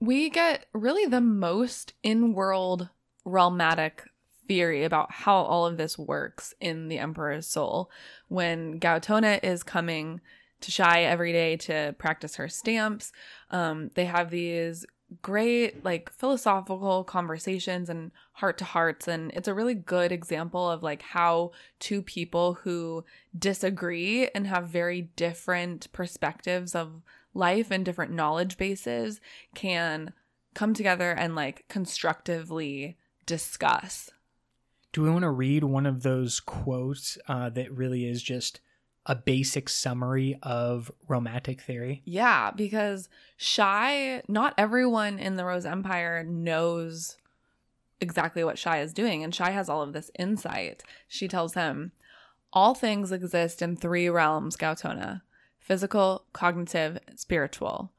[0.00, 2.88] we get really the most in world
[3.24, 4.00] realmatic
[4.48, 7.90] theory about how all of this works in the Emperor's Soul.
[8.28, 10.20] When Gaotona is coming
[10.62, 13.12] to Shai every day to practice her stamps,
[13.50, 14.86] um, they have these
[15.20, 20.82] great like philosophical conversations and heart to hearts and it's a really good example of
[20.82, 23.04] like how two people who
[23.38, 27.02] disagree and have very different perspectives of
[27.34, 29.20] life and different knowledge bases
[29.54, 30.12] can
[30.54, 34.10] come together and like constructively discuss.
[34.92, 38.60] Do we want to read one of those quotes uh, that really is just
[39.06, 42.02] a basic summary of realmatic theory?
[42.04, 47.16] Yeah, because Shai, not everyone in the Rose Empire knows
[48.00, 49.24] exactly what Shai is doing.
[49.24, 50.82] And Shai has all of this insight.
[51.08, 51.92] She tells him,
[52.52, 55.22] All things exist in three realms, Gaotona
[55.72, 57.90] physical, cognitive, spiritual.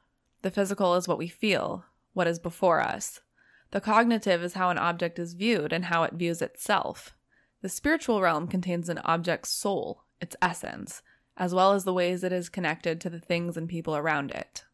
[0.43, 3.21] The physical is what we feel, what is before us.
[3.71, 7.15] The cognitive is how an object is viewed and how it views itself.
[7.63, 11.01] The spiritual realm contains an object's soul, its essence,
[11.36, 14.65] as well as the ways it is connected to the things and people around it.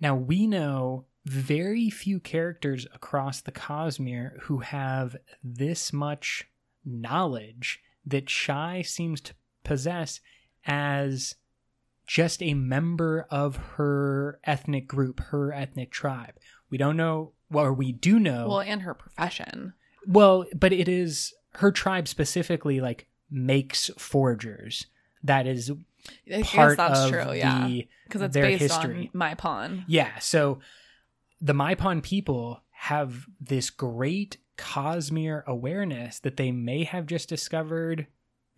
[0.00, 5.14] Now, we know very few characters across the Cosmere who have
[5.44, 6.48] this much
[6.86, 10.20] knowledge that Shai seems to possess
[10.64, 11.34] as
[12.10, 16.34] just a member of her ethnic group, her ethnic tribe.
[16.68, 18.48] We don't know, or we do know.
[18.48, 19.74] Well, and her profession.
[20.08, 24.86] Well, but it is her tribe specifically, like makes forgers.
[25.22, 25.70] That is
[26.34, 27.68] I part that's of true, yeah.
[27.68, 29.12] the Because it's their based history.
[29.14, 29.84] on pawn.
[29.86, 30.58] Yeah, so
[31.40, 38.08] the MaiPon people have this great Cosmere awareness that they may have just discovered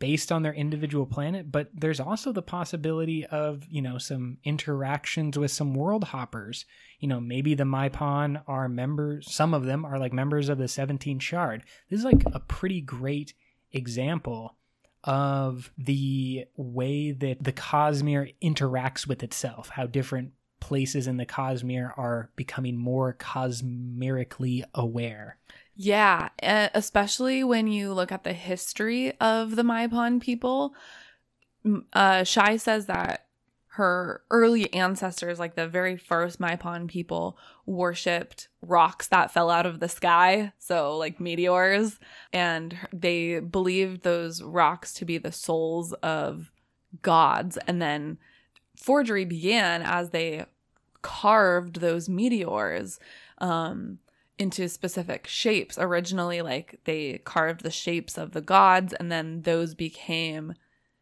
[0.02, 5.38] based on their individual planet, but there's also the possibility of, you know, some interactions
[5.38, 6.64] with some world hoppers.
[6.98, 10.66] You know, maybe the MaiPon are members, some of them are like members of the
[10.66, 11.62] 17 Shard.
[11.88, 13.34] This is like a pretty great
[13.70, 14.56] example
[15.04, 21.96] of the way that the Cosmere interacts with itself, how different places in the Cosmere
[21.96, 25.38] are becoming more cosmerically aware.
[25.74, 30.74] Yeah, e- especially when you look at the history of the MaiPon people.
[31.92, 33.26] Uh, Shai says that
[33.74, 39.80] her early ancestors, like the very first MaiPon people, worshipped rocks that fell out of
[39.80, 41.98] the sky, so like meteors,
[42.34, 46.52] and they believed those rocks to be the souls of
[47.00, 47.56] gods.
[47.66, 48.18] And then
[48.76, 50.44] forgery began as they
[51.00, 53.00] carved those meteors.
[53.38, 54.00] Um,
[54.38, 55.78] into specific shapes.
[55.78, 60.54] Originally, like they carved the shapes of the gods, and then those became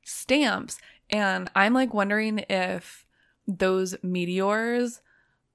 [0.02, 0.78] stamps.
[1.08, 3.04] And I'm like wondering if
[3.46, 5.00] those meteors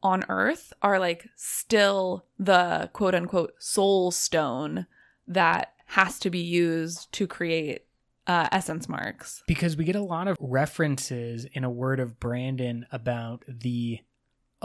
[0.03, 4.85] on Earth are like still the quote unquote soul stone
[5.27, 7.85] that has to be used to create
[8.27, 9.43] uh, essence marks.
[9.47, 13.99] Because we get a lot of references in a word of Brandon about the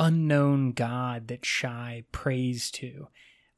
[0.01, 3.09] unknown God that Shai prays to.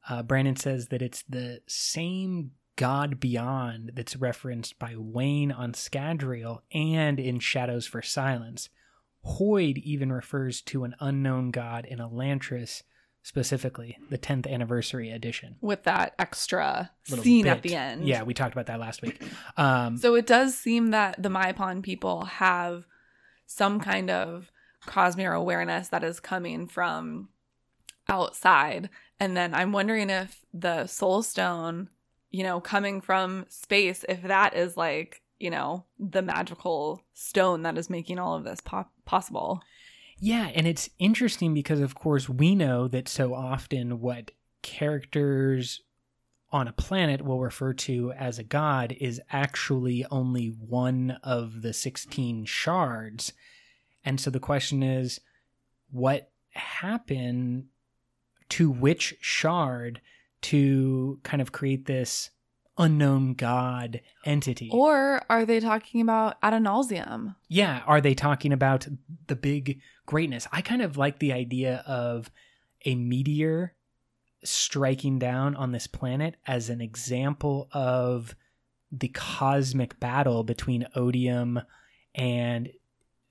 [0.08, 6.60] Uh, Brandon says that it's the same God beyond that's referenced by Wayne on Scadrial
[6.74, 8.68] and in Shadows for Silence.
[9.24, 12.82] Hoid even refers to an unknown God in Elantris,
[13.22, 15.54] specifically the 10th anniversary edition.
[15.60, 18.08] With that extra Little scene at the end.
[18.08, 19.22] Yeah, we talked about that last week.
[19.56, 22.84] Um, So it does seem that the MaiPon people have
[23.46, 24.50] some kind of
[24.86, 27.28] Cosmere awareness that is coming from
[28.08, 28.90] outside.
[29.20, 31.88] And then I'm wondering if the Soul Stone,
[32.30, 37.78] you know, coming from space, if that is like, you know, the magical stone that
[37.78, 39.62] is making all of this po- possible.
[40.18, 44.30] Yeah, and it's interesting because, of course, we know that so often what
[44.62, 45.80] characters
[46.52, 51.72] on a planet will refer to as a god is actually only one of the
[51.72, 53.32] 16 shards.
[54.04, 55.20] And so the question is
[55.90, 57.66] what happened
[58.50, 60.00] to which shard
[60.42, 62.30] to kind of create this
[62.78, 64.70] unknown god entity?
[64.72, 67.36] Or are they talking about Adonalsium?
[67.48, 68.88] yeah are they talking about
[69.26, 72.30] the big greatness i kind of like the idea of
[72.86, 73.74] a meteor
[74.42, 78.34] striking down on this planet as an example of
[78.90, 81.60] the cosmic battle between odium
[82.14, 82.70] and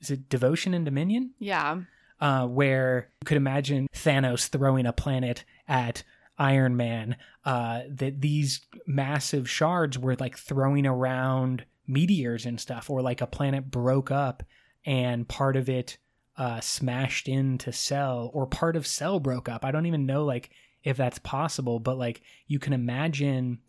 [0.01, 1.81] is it devotion and dominion Yeah.
[2.19, 6.03] uh, where you could imagine Thanos throwing a planet at
[6.37, 7.15] Iron Man.
[7.45, 13.27] Uh, that these massive shards were like throwing around meteors and stuff, or like a
[13.27, 14.43] planet broke up
[14.85, 15.97] and part of it
[16.37, 19.63] uh, smashed into Sel, or part of Sel broke up.
[19.65, 20.49] I don't even know like
[20.83, 23.59] if that's possible, but like you can imagine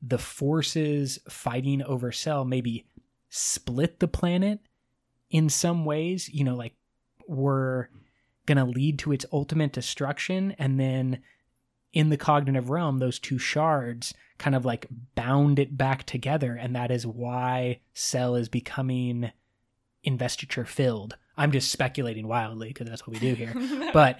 [0.00, 2.86] the forces fighting over Sel maybe
[3.30, 4.60] split the planet
[5.30, 6.28] in some ways.
[6.32, 6.74] You know, like
[7.26, 7.90] were
[8.46, 11.20] going to lead to its ultimate destruction and then
[11.92, 16.74] in the cognitive realm those two shards kind of like bound it back together and
[16.74, 19.30] that is why Sel is becoming
[20.02, 21.16] investiture filled.
[21.36, 23.52] I'm just speculating wildly because that's what we do here.
[23.92, 24.18] But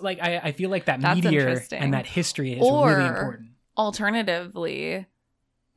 [0.00, 3.50] like I, I feel like that That's meteor and that history is Or- really important.
[3.76, 5.06] alternatively,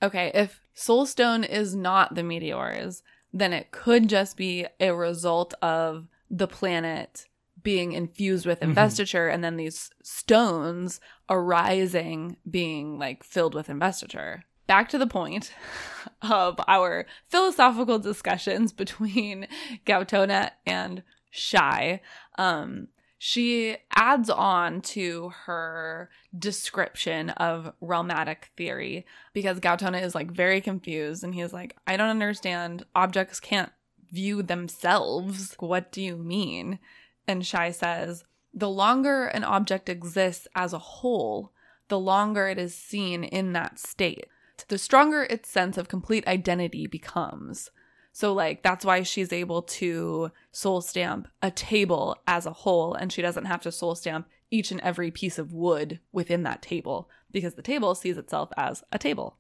[0.02, 3.04] okay, if Soulstone is not the meteors,
[3.34, 7.26] then it could just be a result of the planet
[7.62, 8.70] being infused with Mhm.
[8.70, 11.00] investiture and then these stones
[11.30, 14.44] arising being like filled with investiture.
[14.68, 15.52] Back to the point
[16.22, 19.48] of our philosophical discussions between
[19.86, 22.02] Gaotona and Shai.
[22.38, 22.88] Um,
[23.22, 31.22] she adds on to her description of realmatic theory because Gaotona is like very confused
[31.26, 32.86] and he's like, I don't understand.
[32.96, 33.74] Objects can't
[34.10, 35.54] view themselves.
[35.60, 36.80] What do you mean?
[37.28, 41.52] And Shai says, the longer an object exists as a whole,
[41.90, 44.28] the longer it is seen in that state,
[44.70, 47.70] the stronger its sense of complete identity becomes.
[48.12, 53.12] So, like, that's why she's able to soul stamp a table as a whole, and
[53.12, 57.10] she doesn't have to soul stamp each and every piece of wood within that table
[57.32, 59.38] because the table sees itself as a table.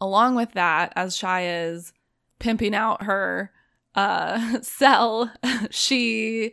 [0.00, 1.92] Along with that, as Shai is
[2.38, 3.52] pimping out her
[3.94, 5.32] uh, cell,
[5.70, 6.52] she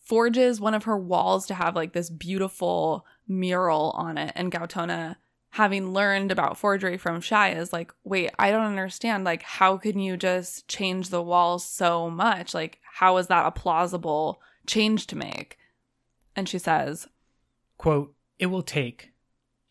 [0.00, 4.32] forges one of her walls to have like this beautiful mural on it.
[4.34, 5.16] And Gaotona,
[5.50, 9.24] having learned about forgery from Shai, is like, wait, I don't understand.
[9.24, 12.54] Like, how can you just change the wall so much?
[12.54, 15.58] Like, how is that a plausible change to make?
[16.36, 17.08] And she says,
[17.78, 19.10] Quote, It will take,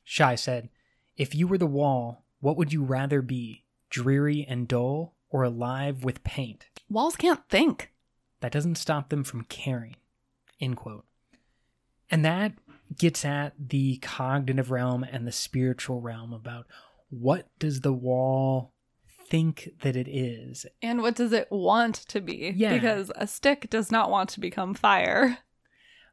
[0.04, 0.70] Shai said,
[1.16, 6.04] if you were the wall, what would you rather be, dreary and dull, or alive
[6.04, 6.66] with paint?
[6.90, 7.92] walls can't think.
[8.40, 9.96] That doesn't stop them from caring.
[10.60, 11.06] End quote.
[12.10, 12.54] And that
[12.98, 16.66] gets at the cognitive realm and the spiritual realm about
[17.10, 18.74] what does the wall
[19.30, 20.66] think that it is?
[20.82, 22.54] And what does it want to be?
[22.56, 22.74] Yeah.
[22.74, 25.40] Because a stick does not want to become fire.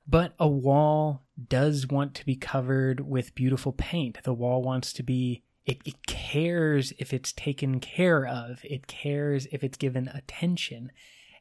[0.07, 4.18] But a wall does want to be covered with beautiful paint.
[4.22, 9.47] The wall wants to be, it, it cares if it's taken care of, it cares
[9.51, 10.93] if it's given attention.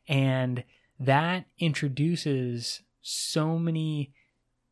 [0.07, 0.63] And
[0.99, 4.13] that introduces so many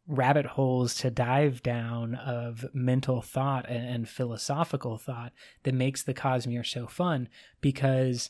[0.07, 5.31] rabbit holes to dive down of mental thought and, and philosophical thought
[5.63, 7.29] that makes the Cosmere so fun
[7.61, 8.29] because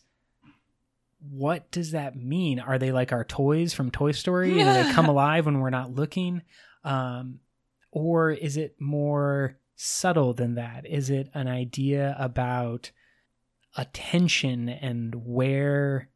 [1.30, 2.59] what does that mean?
[2.59, 5.95] Are they like our toys from Toy Story and they come alive when we're not
[5.95, 6.41] looking?
[6.84, 7.39] Um,
[7.91, 10.86] or is it more subtle than that?
[10.86, 12.91] Is it an idea about
[13.78, 16.09] attention and where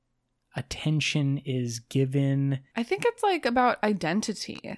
[0.56, 2.60] attention is given?
[2.76, 4.78] I think it's like about identity.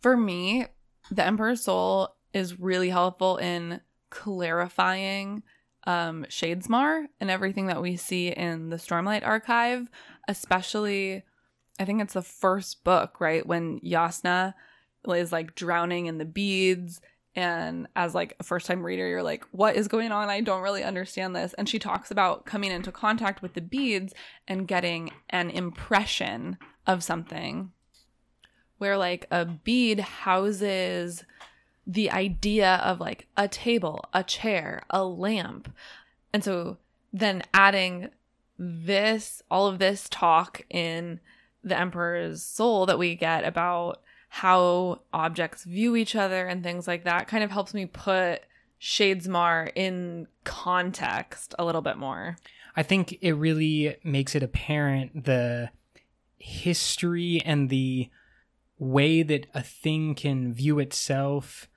[0.00, 0.66] For me,
[1.10, 3.80] the Emperor's Soul is really helpful in
[4.10, 5.42] clarifying
[5.84, 9.88] um, Shadesmar and everything that we see in the Stormlight Archive,
[10.28, 11.22] especially,
[11.78, 13.46] I think it's the first book, right?
[13.46, 14.54] When Jasnah
[15.08, 17.00] is like drowning in the beads.
[17.36, 20.28] And as like a first time reader, you're like, what is going on?
[20.28, 21.54] I don't really understand this.
[21.54, 24.12] And she talks about coming into contact with the beads
[24.48, 27.70] and getting an impression of something
[28.80, 31.22] where like a bead houses
[31.86, 35.72] the idea of like a table, a chair, a lamp.
[36.32, 36.78] And so
[37.12, 38.10] then adding
[38.58, 41.20] this, all of this talk in
[41.62, 47.04] the Emperor's Soul that we get about how objects view each other and things like
[47.04, 48.42] that kind of helps me put
[48.80, 52.36] Shadesmar in context a little bit more.
[52.76, 55.70] I think it really makes it apparent the
[56.38, 58.08] history and the
[58.80, 61.68] way that a thing can view itself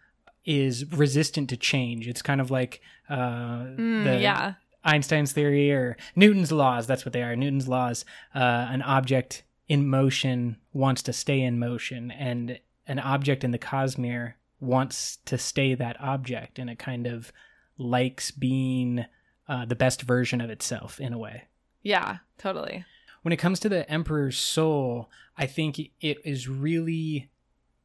[0.46, 2.08] is resistant to change.
[2.08, 4.54] It's kind of like uh, Mm, the yeah.
[4.84, 6.88] Einstein's theory or Newton's laws.
[6.88, 7.36] That's what they are.
[7.36, 8.04] Newton's laws.
[8.34, 8.40] Uh,
[8.70, 14.34] an object in motion wants to stay in motion, and an object in the cosmere
[14.60, 17.32] wants to stay that object, and it kind of
[17.78, 19.06] likes being
[19.48, 21.44] uh, the best version of itself in a way.
[21.82, 22.86] Yeah, totally.
[23.24, 27.30] When it comes to the Emperor's Soul, I think it is really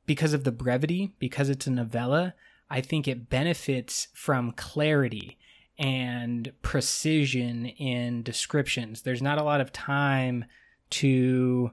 [0.05, 2.35] because of the brevity, because it's a novella.
[2.69, 5.39] I think it benefits from clarity
[5.79, 9.03] and precision in descriptions.
[9.03, 10.45] There's not a lot of time
[10.91, 11.71] to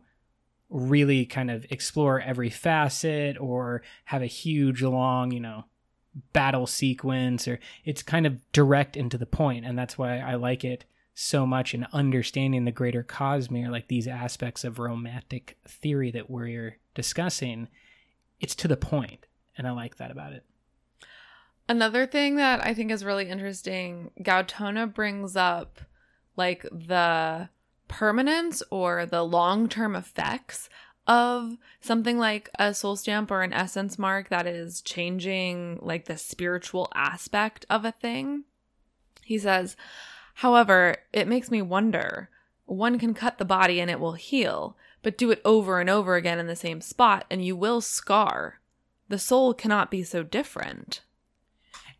[0.69, 5.65] really kind of explore every facet or have a huge long, you know,
[6.33, 10.35] battle sequence or it's kind of direct and to the point and that's why I
[10.35, 10.85] like it
[11.15, 16.77] so much in understanding the greater cosmere like these aspects of realmatic theory that we're
[16.93, 17.69] discussing
[18.41, 19.25] it's to the point
[19.57, 20.43] and I like that about it.
[21.67, 25.79] Another thing that I think is really interesting, Gaotona brings up
[26.35, 27.49] like the
[27.87, 30.69] permanence or the long term effects
[31.07, 36.17] of something like a soul stamp or an essence mark that is changing like the
[36.17, 38.43] spiritual aspect of a thing.
[39.23, 39.75] He says,
[40.35, 42.29] however, it makes me wonder
[42.65, 46.15] one can cut the body and it will heal, but do it over and over
[46.15, 48.59] again in the same spot, and you will scar.
[49.07, 51.01] The soul cannot be so different.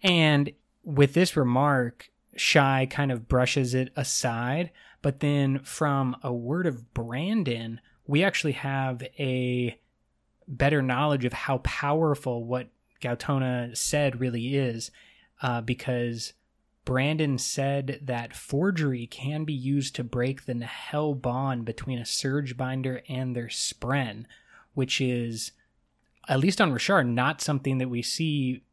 [0.01, 0.51] And
[0.83, 4.71] with this remark, Shai kind of brushes it aside.
[5.01, 9.79] But then from a word of Brandon, we actually have a
[10.47, 12.69] better knowledge of how powerful what
[13.01, 14.91] Gaotona said really is.
[15.41, 16.33] Uh, because
[16.85, 22.55] Brandon said that forgery can be used to break the Nahel bond between a surge
[22.55, 24.25] binder and their spren,
[24.75, 25.51] which is,
[26.29, 28.63] at least on Roshar, not something that we see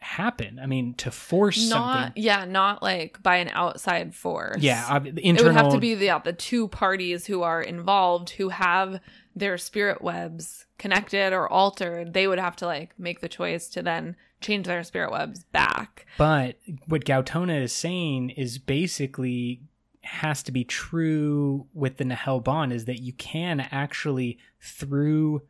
[0.00, 0.58] happen.
[0.58, 2.22] I mean, to force Not something.
[2.22, 4.58] yeah, not like by an outside force.
[4.60, 8.30] Yeah, the it would have to be the yeah, the two parties who are involved
[8.30, 9.00] who have
[9.34, 12.12] their spirit webs connected or altered.
[12.14, 16.06] They would have to like make the choice to then change their spirit webs back.
[16.16, 19.62] But what Gaotona is saying is basically
[20.02, 25.42] has to be true with the Nahel bond is that you can actually through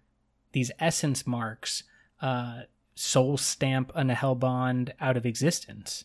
[0.53, 1.85] these essence marks
[2.21, 2.63] uh
[2.99, 6.05] soul stamp a Nahel bond out of existence.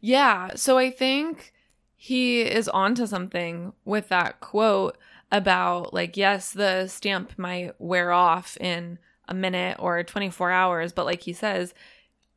[0.00, 1.52] Yeah, so I think
[1.96, 4.96] he is onto something with that quote
[5.30, 11.06] about like yes, the stamp might wear off in a minute or 24 hours, but
[11.06, 11.74] like he says,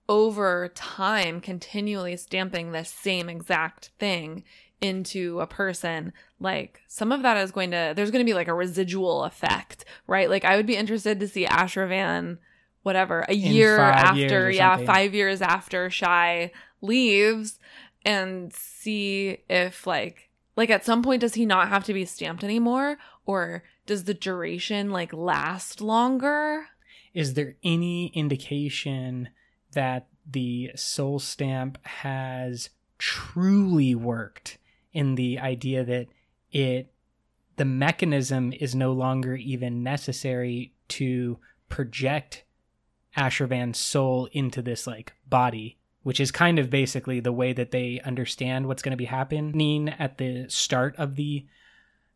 [0.09, 4.43] over time continually stamping the same exact thing
[4.81, 8.49] into a person like some of that is going to there's going to be like
[8.49, 12.37] a residual effect right like i would be interested to see ashravan
[12.83, 17.59] whatever a year after yeah five years after Shai leaves
[18.05, 22.43] and see if like like at some point does he not have to be stamped
[22.43, 22.97] anymore?
[23.25, 26.67] Or does the duration like last longer?
[27.13, 29.29] Is there any indication
[29.71, 34.57] that the soul stamp has truly worked
[34.93, 36.07] in the idea that
[36.51, 36.91] it
[37.55, 41.37] the mechanism is no longer even necessary to
[41.69, 42.42] project
[43.17, 48.01] Ashravan's soul into this like body, which is kind of basically the way that they
[48.03, 51.45] understand what's going to be happening at the start of the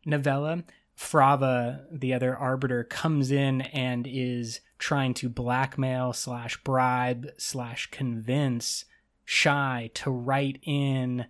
[0.05, 0.63] novella.
[0.97, 8.85] Frava, the other arbiter, comes in and is trying to blackmail slash bribe slash convince
[9.23, 11.25] Shai to write in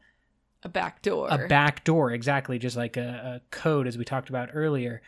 [0.63, 4.29] a back door a back door exactly just like a, a code as we talked
[4.29, 5.01] about earlier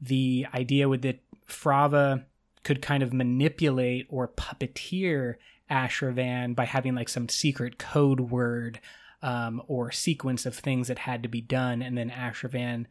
[0.00, 2.24] the idea with that frava
[2.64, 5.36] could kind of manipulate or puppeteer
[5.70, 8.80] ashravan by having like some secret code word
[9.22, 12.84] um, or sequence of things that had to be done and then ashravan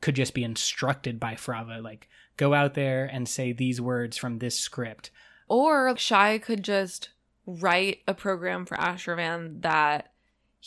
[0.00, 4.38] could just be instructed by frava like go out there and say these words from
[4.38, 5.10] this script.
[5.48, 7.10] Or Shai could just
[7.46, 10.12] write a program for Ashravan that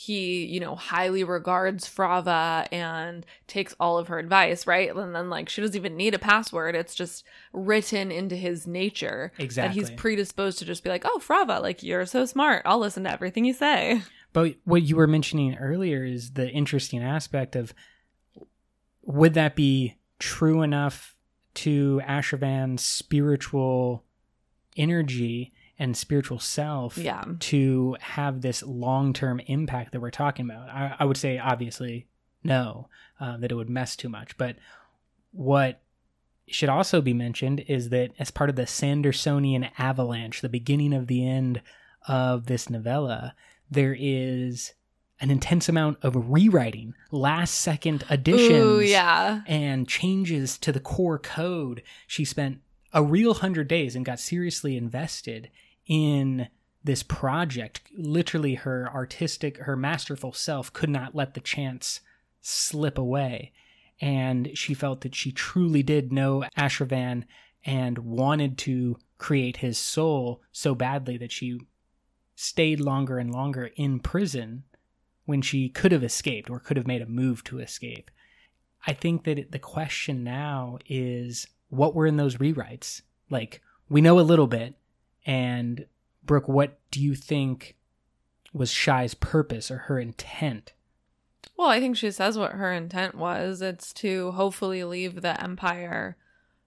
[0.00, 4.96] he, you know, highly regards Frava and takes all of her advice, right?
[4.96, 6.74] And then like she doesn't even need a password.
[6.74, 7.22] It's just
[7.52, 9.30] written into his nature.
[9.36, 9.68] Exactly.
[9.68, 12.62] That he's predisposed to just be like, Oh, Frava, like you're so smart.
[12.64, 14.00] I'll listen to everything you say.
[14.32, 17.74] But what you were mentioning earlier is the interesting aspect of
[19.02, 21.14] would that be true enough
[21.56, 24.04] to Ashravan's spiritual
[24.78, 27.24] energy and spiritual self Yeah.
[27.40, 30.68] to have this long term impact that we're talking about?
[30.68, 32.06] I, I would say, obviously,
[32.44, 34.36] no, uh, that it would mess too much.
[34.38, 34.56] But
[35.32, 35.80] what
[36.46, 41.06] should also be mentioned is that as part of the Sandersonian avalanche, the beginning of
[41.06, 41.62] the end
[42.06, 43.34] of this novella,
[43.70, 44.74] there is
[45.20, 49.42] an intense amount of rewriting, last second additions, Ooh, yeah.
[49.46, 51.82] and changes to the core code.
[52.06, 52.60] She spent
[52.92, 55.50] a real hundred days and got seriously invested
[55.86, 56.48] in
[56.82, 57.82] this project.
[57.96, 62.00] Literally, her artistic, her masterful self could not let the chance
[62.40, 63.52] slip away.
[64.00, 67.24] And she felt that she truly did know Ashravan
[67.64, 71.60] and wanted to create his soul so badly that she
[72.34, 74.64] stayed longer and longer in prison
[75.26, 78.10] when she could have escaped or could have made a move to escape.
[78.86, 83.02] I think that the question now is what were in those rewrites?
[83.28, 83.60] Like,
[83.90, 84.74] we know a little bit.
[85.30, 85.86] And,
[86.24, 87.76] Brooke, what do you think
[88.52, 90.72] was Shai's purpose or her intent?
[91.56, 93.62] Well, I think she says what her intent was.
[93.62, 96.16] It's to hopefully leave the empire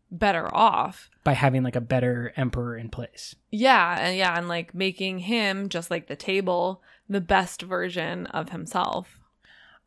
[0.10, 1.10] better off.
[1.26, 3.36] By having like a better emperor in place.
[3.52, 8.52] Yeah, and yeah, and like making him just like the table the best version of
[8.52, 9.20] himself.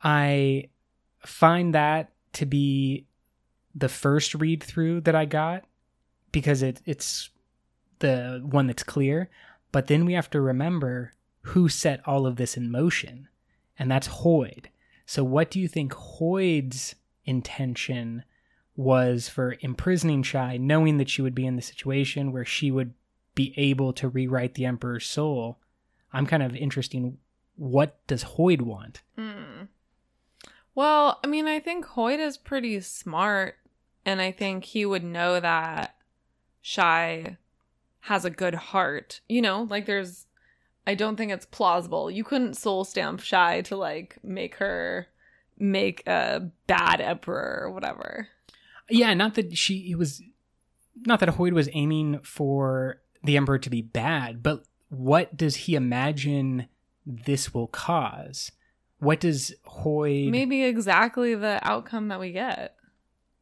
[0.02, 0.68] I
[1.20, 3.06] find that to be
[3.74, 5.64] the first read through that I got
[6.30, 7.30] because it, it's
[7.98, 9.28] the one that's clear.
[9.72, 13.28] But then we have to remember who set all of this in motion,
[13.78, 14.66] and that's Hoid.
[15.04, 16.94] So, what do you think Hoid's
[17.24, 18.24] intention
[18.76, 22.92] was for imprisoning Shai, knowing that she would be in the situation where she would
[23.34, 25.58] be able to rewrite the Emperor's soul.
[26.12, 27.16] I'm kind of interested.
[27.56, 29.02] What does Hoid want?
[29.18, 29.68] Mm.
[30.74, 33.56] Well, I mean, I think Hoid is pretty smart,
[34.04, 35.94] and I think he would know that
[36.60, 37.38] Shai
[38.06, 39.20] has a good heart.
[39.28, 40.26] You know, like there's,
[40.86, 42.10] I don't think it's plausible.
[42.10, 45.08] You couldn't soul stamp Shai to like make her
[45.58, 48.28] make a bad emperor or whatever.
[48.88, 50.22] Yeah, not that she it was,
[51.04, 55.74] not that Hoid was aiming for the Emperor to be bad, but what does he
[55.74, 56.68] imagine
[57.04, 58.52] this will cause?
[59.00, 62.76] What does Hoid Maybe exactly the outcome that we get.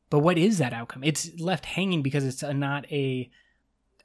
[0.08, 1.04] But what is that outcome?
[1.04, 3.30] It's left hanging because it's a, not a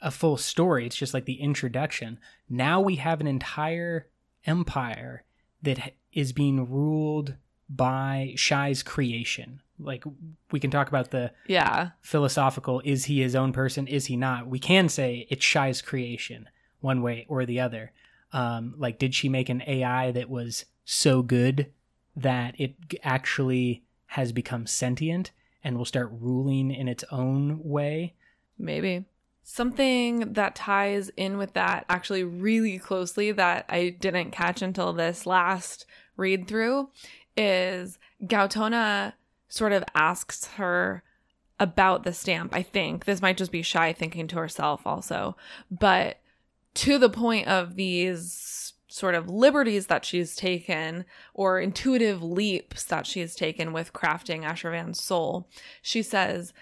[0.01, 0.85] a full story.
[0.85, 2.19] It's just like the introduction.
[2.49, 4.07] Now we have an entire
[4.45, 5.23] empire
[5.61, 7.35] that is being ruled
[7.69, 9.61] by Shai's creation.
[9.77, 10.03] Like
[10.51, 11.91] we can talk about the Yeah.
[12.01, 16.49] philosophical is he his own person is he not we can say it's shai's creation
[16.81, 17.91] one way or the other
[18.33, 21.67] um like did she make an ai that was so good
[22.15, 25.31] that it actually has become sentient
[25.63, 28.13] and will start ruling in its own way
[28.57, 29.05] Maybe.
[29.51, 35.25] Something that ties in with that actually really closely that I didn't catch until this
[35.25, 36.89] last read through
[37.35, 39.13] is Gaotona
[39.47, 41.01] sort of asks her
[41.59, 42.53] about the stamp.
[42.53, 45.35] I think this might just be Shai thinking to herself also,
[45.71, 46.19] but
[46.75, 53.07] to the point of these sort of liberties that she's taken or intuitive leaps that
[53.07, 55.49] she's taken with crafting Ashravan's soul,
[55.81, 56.53] she says,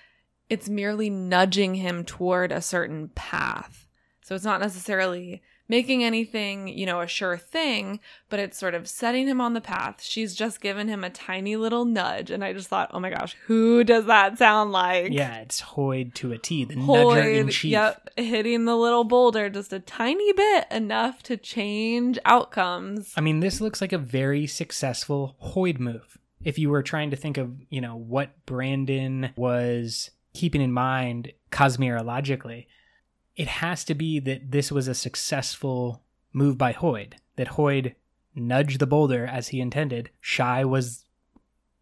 [0.49, 3.87] it's merely nudging him toward a certain path.
[4.21, 8.87] So it's not necessarily making anything, you know, a sure thing, but it's sort of
[8.87, 10.01] setting him on the path.
[10.01, 12.31] She's just given him a tiny little nudge.
[12.31, 15.11] And I just thought, oh my gosh, who does that sound like?
[15.11, 19.49] yeah it's hoid to a t the nudger in chief yep, hitting the little boulder
[19.49, 23.13] just a tiny bit enough to change outcomes.
[23.15, 26.17] I mean, this looks like a very successful Hoid move.
[26.43, 31.33] If you were trying to think of, you know, what Brandon was keeping in mind
[31.51, 32.67] cosmologically,
[33.35, 37.13] it has to be that this was a successful move by Hoid.
[37.35, 37.95] That Hoid
[38.35, 40.11] nudged the boulder as he intended.
[40.21, 41.05] Shai was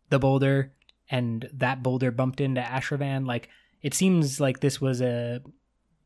[0.10, 0.72] the boulder,
[1.10, 3.28] and that boulder bumped into Ashravan.
[3.28, 3.50] Like,
[3.82, 5.42] it seems like this was a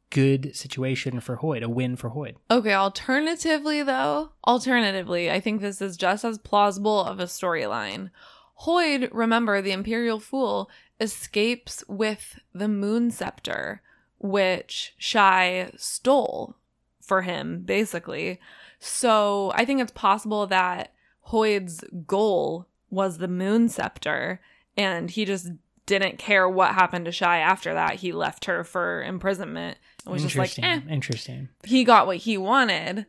[0.10, 2.36] good situation for Hoid, a win for Hoid.
[2.50, 8.10] Okay, alternatively, though, alternatively, I think this is just as plausible of a storyline.
[8.66, 10.70] Hoid, remember, the Imperial Fool,
[11.00, 13.82] escapes with the Moon Scepter,
[14.18, 16.56] which Shai stole
[17.02, 18.40] for him, basically.
[18.80, 20.94] So I think it's possible that
[21.24, 24.42] Hoid's goal was the Moon Scepter,
[24.78, 25.50] and he just
[25.86, 27.96] didn't care what happened to Shai after that.
[27.96, 30.90] He left her for imprisonment and was just like, Interesting.
[30.90, 31.50] eh, Interesting.
[31.66, 33.06] he got what he wanted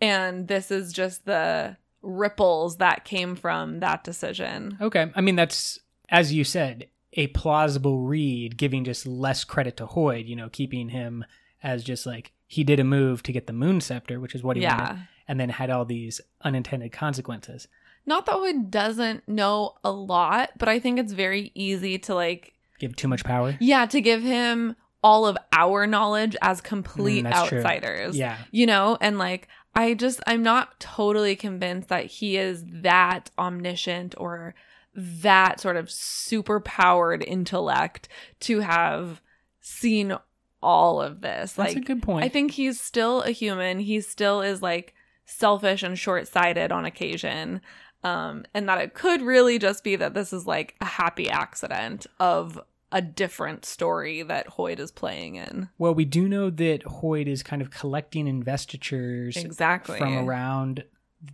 [0.00, 5.10] and this is just the ripples that came from that decision Okay.
[5.14, 5.78] I mean, that's,
[6.10, 10.88] as you said, a plausible read, giving just less credit to Hoid, you know, keeping
[10.90, 11.24] him
[11.62, 14.56] as just like he did a move to get the Moon Scepter, which is what
[14.56, 17.66] he yeah wanted, and then had all these unintended consequences.
[18.06, 22.52] not that Hoid doesn't know a lot but i think it's very easy to like
[22.78, 23.56] Give too much power.
[23.60, 27.58] yeah to give him all of our knowledge as complete Mm, that's true.
[27.58, 28.36] outsiders Yeah.
[28.50, 34.14] you know and like i just i'm not totally convinced that he is that omniscient
[34.18, 34.54] or
[34.94, 38.08] that sort of super powered intellect
[38.40, 39.20] to have
[39.60, 40.16] seen
[40.62, 42.24] all of this That's like a good point.
[42.24, 44.94] i think he's still a human he still is like
[45.26, 47.60] selfish and short-sighted on occasion
[48.02, 52.06] um and that it could really just be that this is like a happy accident
[52.20, 52.60] of
[52.92, 55.68] a different story that Hoid is playing in.
[55.78, 59.98] well, we do know that Hoid is kind of collecting investitures Exactly.
[59.98, 60.84] from around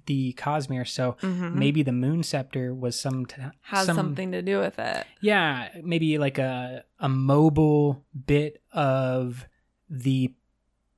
[0.06, 1.54] the Cosmere, so Mhm.
[1.54, 5.06] maybe the Moon Scepter was some t- has some, something to do with it.
[5.20, 9.46] Yeah, maybe like a a mobile bit of
[9.88, 10.32] the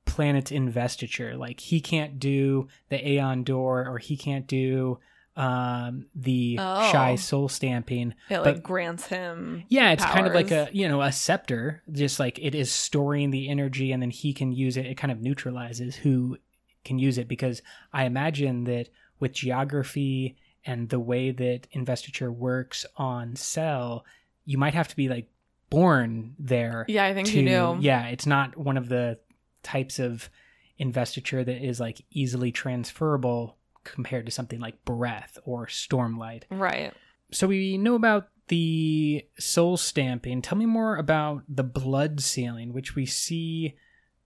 [0.05, 1.35] planet's investiture.
[1.35, 4.99] Like he can't do the AonDor, or he can't do
[5.35, 6.91] um the Oh.
[6.91, 8.13] Shai soul stamping.
[8.29, 9.63] It like grants him.
[9.67, 13.31] Yeah, it's kind of like a you know a scepter, just like it is storing
[13.31, 14.85] the energy, and then he can use it.
[14.85, 16.37] It kind of neutralizes who
[16.83, 17.61] can use it because
[17.91, 24.05] I imagine that with geography and the way that investiture works on Sel,
[24.45, 25.27] you might have to be like
[25.69, 26.85] born there.
[26.87, 27.77] Yeah, I think to, you do.
[27.79, 29.19] Yeah, it's not one of the
[29.63, 30.29] types of
[30.77, 36.93] investiture that is like easily transferable compared to something like breath or stormlight Right.
[37.31, 42.95] so we know about the soul stamping, tell me more about the blood sealing, which
[42.95, 43.75] we see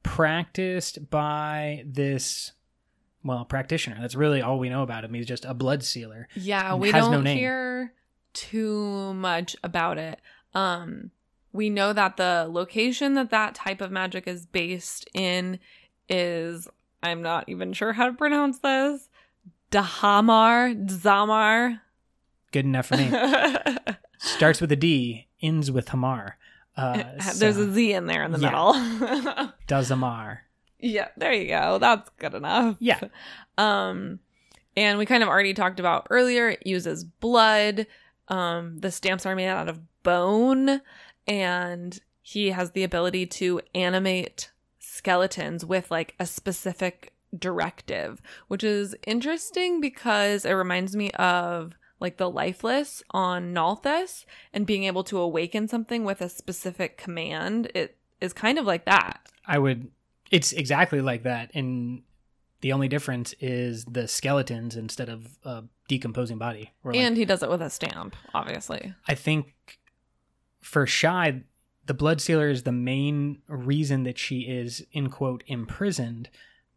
[0.08, 2.54] practiced by this
[3.24, 3.98] well practitioner.
[4.00, 5.14] That's really all we know about him.
[5.14, 6.28] He's just a blood sealer.
[6.36, 7.38] Yeah, we don't name.
[7.38, 7.94] hear
[8.34, 10.20] too much about it.
[10.54, 11.12] Um,
[11.52, 15.60] we know that the location that that type of magic is based in
[16.10, 16.68] is
[17.04, 19.10] I'm not even sure how to pronounce this.
[19.72, 21.82] Dahamar, Zamar.
[22.52, 23.12] Good enough for me.
[24.20, 26.38] Starts with a D, ends with Hamar.
[26.78, 27.04] Uh,
[27.36, 28.50] There's so, a Z in there in the Yeah.
[28.50, 29.52] middle.
[29.68, 30.40] Dazamar.
[30.80, 31.80] yeah, there you go.
[31.80, 32.78] That's good enough.
[32.80, 33.00] Yeah.
[33.60, 34.20] Um,
[34.76, 37.88] and we kind of already talked about earlier, it uses blood.
[38.28, 40.82] Um, the stamps are made out of bone,
[41.26, 48.96] and he has the ability to animate skeletons with like a specific directive, which is
[49.08, 55.18] interesting because it reminds me of like the lifeless on Nalthis and being able to
[55.18, 57.72] awaken something with a specific command.
[57.74, 59.20] It is kind of like that.
[59.46, 59.90] I would.
[60.32, 62.04] It's exactly like that, and
[62.62, 66.72] the only difference is the skeletons instead of a decomposing body.
[66.84, 68.94] Like- and he does it with a stamp, obviously.
[69.08, 69.54] I think
[70.62, 71.44] for Shai,
[71.86, 76.30] the blood sealer is the main reason that she is in quote imprisoned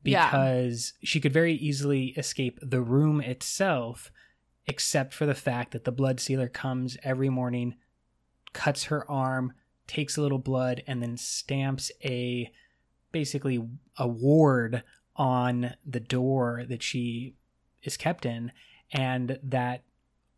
[0.05, 0.27] Yeah.
[0.31, 4.13] because she could very easily escape the room itself,
[4.67, 7.75] except for the fact that the blood sealer comes every morning,
[8.53, 9.53] cuts her arm,
[9.87, 12.53] takes a little blood, and then stamps a
[13.13, 13.61] basically
[13.97, 14.83] a ward
[15.17, 17.35] on the door that she
[17.83, 18.53] is kept in,
[18.93, 19.83] and that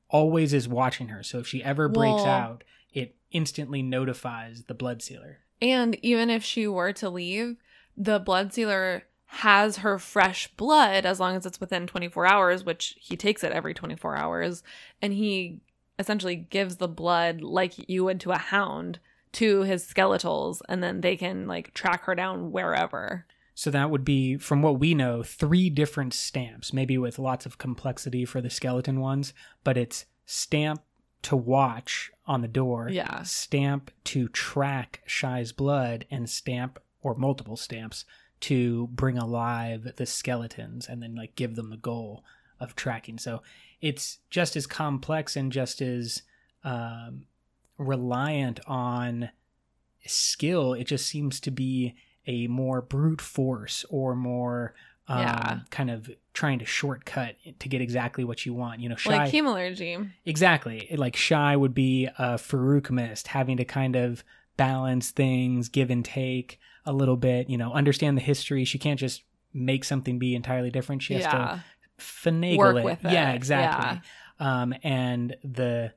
[0.08, 1.22] always is watching her.
[1.22, 5.38] So if she ever breaks Well- out, it instantly notifies the blood sealer.
[5.60, 7.56] And even if she were to leave,
[7.96, 9.04] the blood sealer
[9.36, 13.50] has her fresh blood as long as it's within 24 hours, which he takes it
[13.50, 14.62] every 24 hours.
[15.00, 15.60] And he
[15.98, 18.98] essentially gives the blood like you would to a hound
[19.32, 23.24] to his skeletals, and then they can like track her down wherever.
[23.54, 27.56] So that would be, from what we know, three different stamps, maybe with lots of
[27.56, 29.32] complexity for the skeleton ones,
[29.64, 30.82] but it's stamp
[31.22, 33.22] to watch on the door, Yeah.
[33.22, 38.04] stamp to track Shai's blood, and stamp or multiple stamps
[38.42, 42.24] to bring alive the skeletons and then like give them the goal
[42.60, 43.18] of tracking.
[43.18, 43.42] So
[43.80, 46.22] it's just as complex and just as
[46.64, 47.26] um,
[47.78, 49.30] reliant on
[50.06, 50.74] skill.
[50.74, 51.94] It just seems to be
[52.26, 54.74] a more brute force or more
[55.08, 55.60] um, Yeah.
[55.70, 58.80] kind of trying to shortcut to get exactly what you want.
[58.80, 60.10] You know, Shai Like hemalurgy.
[60.24, 64.22] exactly like Shai would be a Feruchemist, having to kind of
[64.56, 67.48] balance things, give and take a little bit.
[67.48, 68.64] You know, understand the history.
[68.64, 69.22] She can't just
[69.54, 71.02] make something be entirely different.
[71.02, 71.64] She has to
[71.98, 73.04] finagle it.
[73.04, 73.12] it.
[73.12, 74.00] Yeah, exactly.
[74.38, 75.92] Um, and the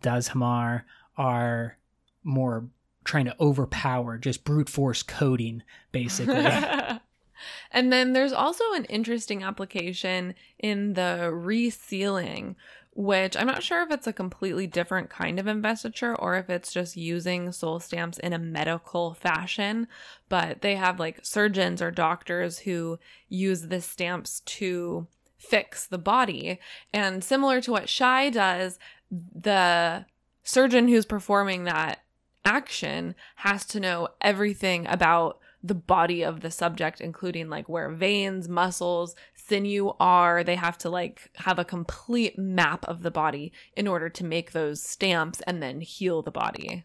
[0.00, 0.82] Dazhamar
[1.16, 1.76] are
[2.24, 2.66] more
[3.04, 6.34] trying to overpower, just brute force coding, basically.
[7.72, 12.54] and then there's also an interesting application in the resealing,
[12.94, 16.72] which I'm not sure if it's a completely different kind of investiture or if it's
[16.72, 19.88] just using soul stamps in a medical fashion.
[20.28, 25.06] But they have like surgeons or doctors who use the stamps to
[25.38, 26.60] fix the body.
[26.92, 28.78] And similar to what Shai does,
[29.10, 30.04] the
[30.42, 32.00] surgeon who's performing that
[32.44, 38.48] action has to know everything about the body of the subject, including like where veins,
[38.48, 39.14] muscles,
[39.48, 40.44] sinew are.
[40.44, 44.52] They have to like have a complete map of the body in order to make
[44.52, 46.84] those stamps and then heal the body.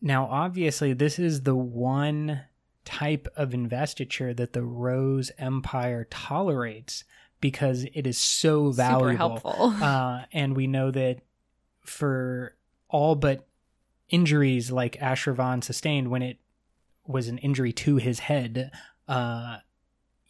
[0.00, 2.42] Now, obviously, this is the one
[2.84, 7.04] type of investiture that the Rose Empire tolerates
[7.40, 9.08] because it is so valuable.
[9.08, 9.74] Super helpful.
[9.82, 11.20] Uh, and we know that
[11.80, 12.54] for
[12.88, 13.46] all but
[14.08, 16.38] injuries like Ashravan sustained when it
[17.06, 18.70] was an injury to his head,
[19.06, 19.58] uh,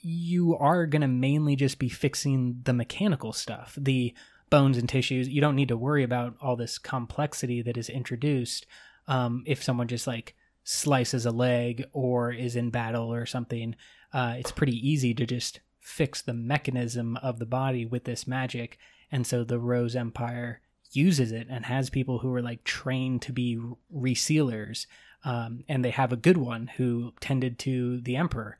[0.00, 4.14] you are going to mainly just be fixing the mechanical stuff, the
[4.50, 5.28] bones and tissues.
[5.28, 8.66] You don't need to worry about all this complexity that is introduced
[9.06, 10.34] um, if someone just like
[10.64, 13.74] slices a leg or is in battle or something.
[14.12, 18.78] Uh, it's pretty easy to just fix the mechanism of the body with this magic.
[19.10, 20.60] And so the Rose Empire
[20.92, 23.58] uses it and has people who are like trained to be
[23.90, 24.86] resealers.
[25.24, 28.56] Um, and they have a good one who tended to the Emperor.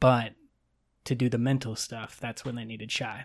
[0.00, 0.32] But
[1.08, 3.24] to do the mental stuff, that's when they needed Shai.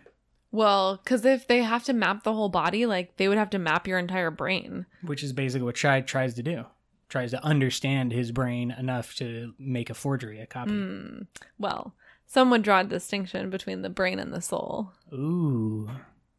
[0.51, 3.59] well, because if they have to map the whole body, like they would have to
[3.59, 4.85] map your entire brain.
[5.01, 6.65] Which is basically what Shai tries to do.
[7.09, 10.71] Tries to understand his brain enough to make a forgery, a copy.
[10.71, 11.21] Hmm.
[11.59, 11.93] Well,
[12.25, 14.91] some would draw a distinction between the brain and the soul.
[15.13, 15.89] Ooh.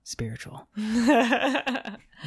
[0.03, 0.67] spiritual,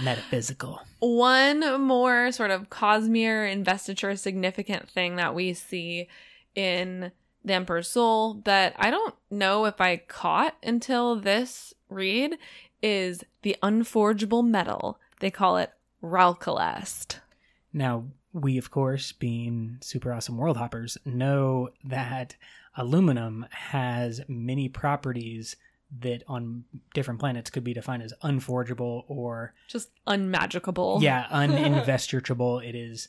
[0.04, 0.82] metaphysical.
[1.00, 6.08] One more sort of Cosmere investiture significant thing that we see
[6.56, 7.12] in
[7.48, 12.38] the Emperor's Soul that I don't know if I caught until this read
[12.82, 15.00] is the unforgeable metal.
[15.20, 15.72] They call it
[16.04, 17.20] Ralkalest.
[17.74, 22.36] Now, we, of course, being super awesome world hoppers, know that
[22.76, 25.56] aluminum has many properties
[26.00, 31.02] that on different planets could be defined as unforgeable or Just unmagicable.
[31.02, 33.08] yeah uninvestiturable it is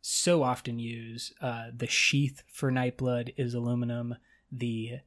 [0.00, 1.32] so often use.
[1.40, 4.16] uh, the sheath for nightblood is aluminum
[4.52, 4.98] the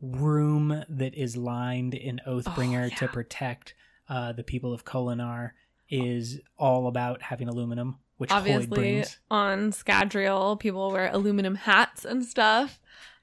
[0.00, 2.96] room that is lined in oathbringer Oh, yeah.
[2.96, 3.74] to protect
[4.08, 5.52] uh, the people of Kholinar
[5.90, 12.80] is all about having aluminum which Obviously, on Scadrial, people wear aluminum hats and stuff.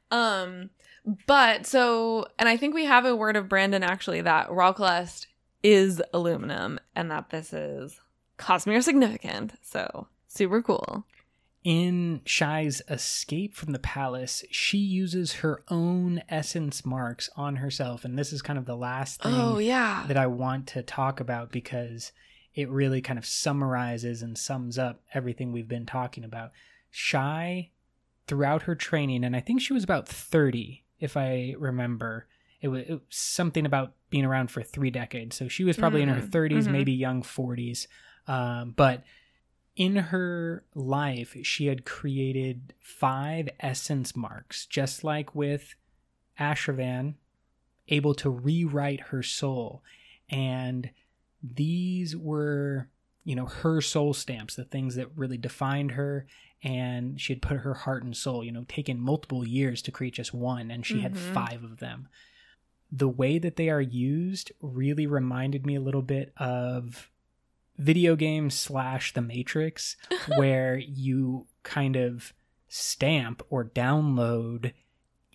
[0.09, 0.69] Um,
[1.27, 5.27] but so, and I think we have a word of Brandon actually that Ralkalest
[5.61, 7.99] is aluminum and that this is
[8.39, 9.53] Cosmere significant.
[9.61, 11.05] So super cool.
[11.63, 18.05] In Shai's escape from the palace, she uses her own essence marks on herself.
[18.05, 20.03] And this is kind of the last thing Oh yeah.
[20.07, 22.11] that I want to talk about because
[22.53, 26.51] it really kind of summarizes and sums up everything we've been talking about.
[26.91, 27.71] Shai,
[28.27, 32.27] throughout her training, and I think she was about 30, if I remember.
[32.61, 35.35] It was, it was something about being around for three decades.
[35.35, 36.71] So she was probably in her Mm, 30s, mhm.
[36.71, 37.87] maybe young 40s.
[38.27, 39.03] Um, but
[39.75, 45.75] in her life, she had created five essence marks, just like with
[46.39, 47.15] Ashravan,
[47.87, 49.83] able to rewrite her soul.
[50.29, 50.91] And
[51.43, 52.89] these were,
[53.23, 56.25] you know, her soul stamps, the things that really defined her.
[56.63, 60.13] And she had put her heart and soul, you know, taken multiple years to create
[60.15, 61.17] just one, and she had Mhm.
[61.17, 62.07] five of them.
[62.91, 67.11] The way that they are used really reminded me a little bit of
[67.77, 69.95] video game slash the Matrix,
[70.37, 72.33] where you kind of
[72.67, 74.73] stamp or download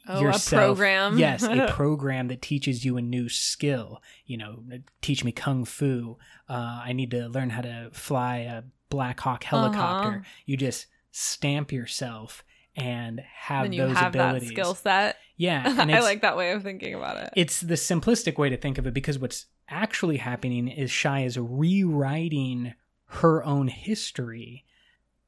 [0.09, 0.63] Oh, yourself.
[0.63, 1.19] a program.
[1.19, 4.03] Yes, a program that teaches you a new skill.
[4.27, 4.63] You know,
[5.03, 6.17] teach me kung fu.
[6.49, 10.09] Uh, I need to learn how to fly a Black Hawk helicopter.
[10.09, 10.25] Uh-huh.
[10.47, 12.43] You just stamp yourself
[12.75, 14.49] and have then you those have abilities.
[14.49, 15.17] that skill set.
[15.37, 17.33] Yeah, and I like that way of thinking about it.
[17.37, 21.39] it's the simplistic way to think of it because what's actually happening is Shai is
[21.39, 22.75] rewriting
[23.07, 24.65] her own history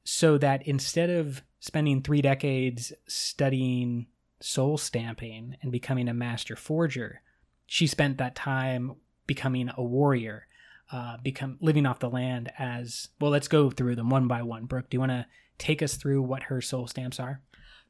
[0.03, 4.07] so that instead of spending three decades studying
[4.41, 7.21] soul stamping and becoming a master forger,
[7.65, 10.47] she spent that time becoming a warrior,
[10.91, 13.31] uh, become living off the land as well.
[13.31, 14.65] Let's go through them one by one.
[14.65, 15.25] Brooke, do you want to
[15.57, 17.41] take us through what her soul stamps are?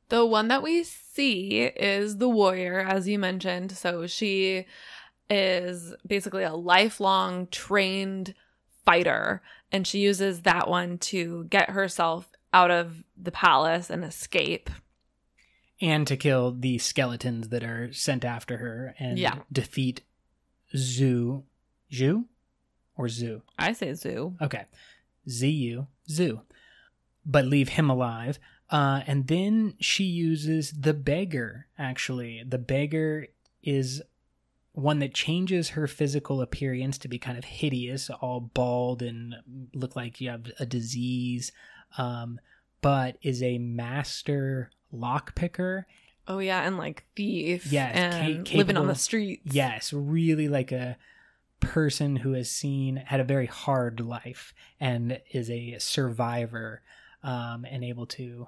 [0.10, 3.72] The one that we see is the warrior, as you mentioned.
[3.72, 4.66] So she
[5.34, 8.34] is basically a lifelong trained
[8.86, 14.70] fighter, and she uses that one to get herself out of the palace and escape.
[15.82, 19.40] and to kill the skeletons that are sent after her and Yeah.
[19.52, 20.02] defeat
[20.78, 21.44] Zoo.
[21.92, 22.26] Zhu?
[22.96, 23.42] Or Zoo?
[23.60, 24.38] I say zoo.
[24.40, 24.66] Okay.
[25.30, 25.88] ZU.
[26.08, 26.42] Zoo.
[27.26, 28.40] But leave him alive.
[28.70, 32.44] Uh, and then she uses the beggar, actually.
[32.48, 33.28] The beggar
[33.62, 34.02] is
[34.74, 39.36] one that changes her physical appearance to be kind of hideous, all bald and
[39.74, 41.52] look like you have a disease,
[41.98, 42.40] um,
[42.82, 45.86] but is a master lockpicker
[46.28, 47.72] Oh yeah, and like thief.
[47.72, 49.54] Yes, and ca- living on the capable- streets.
[49.54, 50.98] Yes, really like a
[51.60, 56.82] person who has seen had a very hard life and is a survivor
[57.24, 58.48] um, and able to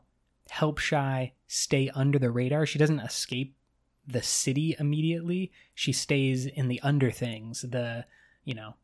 [0.50, 2.66] help Shai stay under the radar.
[2.66, 3.56] She doesn't escape
[4.08, 5.52] the city immediately.
[5.74, 8.06] She stays in the under things, the
[8.44, 8.76] you know,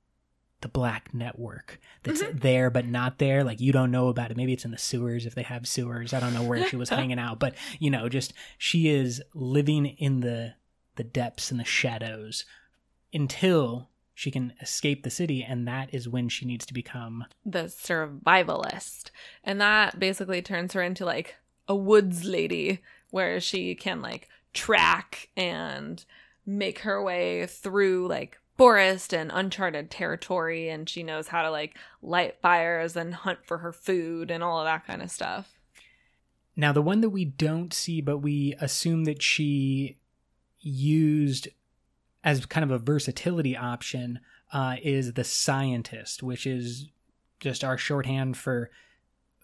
[0.62, 2.38] the black network that's mm-hmm.
[2.38, 3.44] there but not there.
[3.44, 4.38] Like you don't know about it.
[4.38, 6.14] Maybe it's in the sewers if they have sewers.
[6.14, 9.86] I don't know where she was hanging out, but you know, just she is living
[9.86, 10.56] in the
[10.96, 12.46] the depths and the shadows
[13.14, 17.64] until she can escape the city and that is when she needs to become the
[17.64, 19.10] survivalist.
[19.44, 21.36] And that basically turns her into like
[21.68, 26.04] a woods lady where she can like track and
[26.45, 31.78] make her way through like forest and uncharted territory and she knows how to like
[32.02, 35.58] light fires and hunt for her food and all of that kind of stuff.
[36.56, 39.97] Now, the one that we don't see, but we assume that she
[40.60, 41.47] used
[42.24, 44.20] as kind of a versatility option,
[44.54, 46.89] uh, is the scientist, which is
[47.39, 48.70] just our shorthand for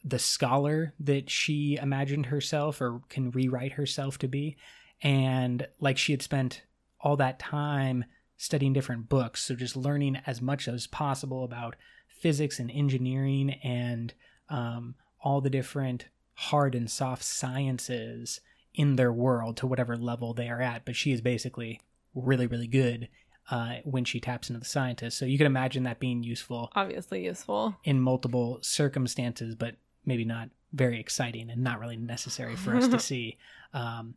[0.03, 4.58] the scholar that she imagined herself or can rewrite herself to be.
[5.02, 6.64] And like she had spent
[7.00, 8.06] all that time
[8.38, 9.43] studying different books.
[9.43, 11.76] So just learning as much as possible about
[12.08, 14.14] physics and engineering and
[14.50, 18.41] um, all the different hard and soft sciences
[18.74, 20.86] in their world to whatever level they are at.
[20.86, 21.82] But she is basically
[22.14, 23.10] really, really good
[23.50, 25.18] uh, when she taps into the scientist.
[25.18, 27.76] So you can imagine that being useful Obviously useful.
[27.84, 29.76] in multiple circumstances, but
[30.06, 33.38] maybe not very exciting and not really necessary for us to see.
[33.74, 34.16] Um,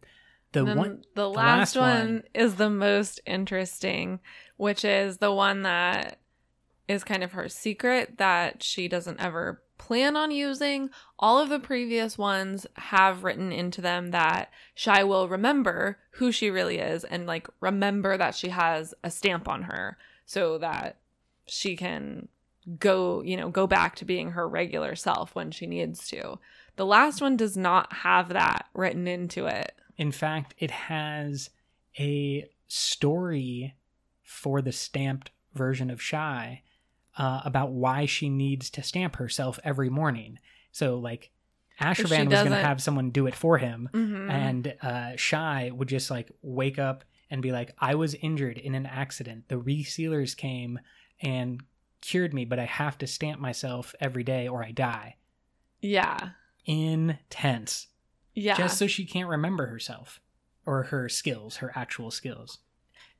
[0.53, 4.21] the then one, the last last, one, one- is the most interesting,
[4.57, 6.19] which is the one that
[6.89, 10.91] is kind of her secret that she doesn't ever plan on using.
[11.19, 16.51] All of the previous ones have written into them that Shai will remember who she
[16.51, 19.97] really is and like remember that she has a stamp on her
[20.27, 20.97] so that
[21.47, 22.29] she can
[22.79, 26.39] go, you know, go back to being her regular self when she needs to.
[26.77, 29.75] The last one does not have that written into it.
[30.01, 31.51] In fact, it has
[31.99, 33.75] a story
[34.23, 36.63] for the stamped version of Shai
[37.19, 40.39] uh, about why she needs to stamp herself every morning.
[40.73, 41.31] So, like,
[41.81, 44.31] Ashravan was going to have someone do it for him, Mhm.
[44.31, 48.75] and uh, Shai would just like wake up and be like, "I was injured in
[48.75, 49.49] an accident.
[49.49, 50.79] The resealers came
[51.21, 51.63] and
[52.01, 55.17] cured me, but I have to stamp myself every day or I die."
[55.83, 56.31] Yeah.
[56.65, 57.89] Intense,
[58.41, 58.57] Yeah.
[58.57, 60.21] just so she can't remember herself
[60.67, 62.59] or her skills, her actual skills.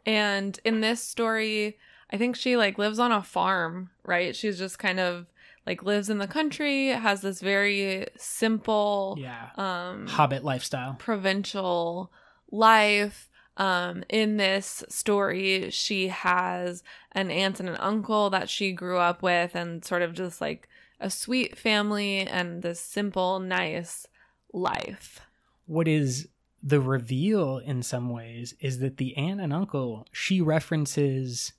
[0.07, 1.79] and in this story,
[2.11, 4.35] I think she like lives on a farm, right?
[4.35, 5.27] She's just kind of
[5.67, 10.95] like lives in the country, has this very simple Yeah, um Hobbit lifestyle.
[10.99, 12.11] provincial
[12.51, 13.29] life.
[13.57, 19.23] Um, in this story, she has an aunt and an uncle that she grew up
[19.23, 20.67] with, and sort of just like
[20.99, 24.07] a sweet family and this simple, nice
[24.53, 25.21] life.
[25.67, 26.29] What is
[26.63, 31.53] the reveal in some ways is that the aunt and uncle she references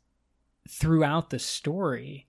[0.69, 2.27] throughout the story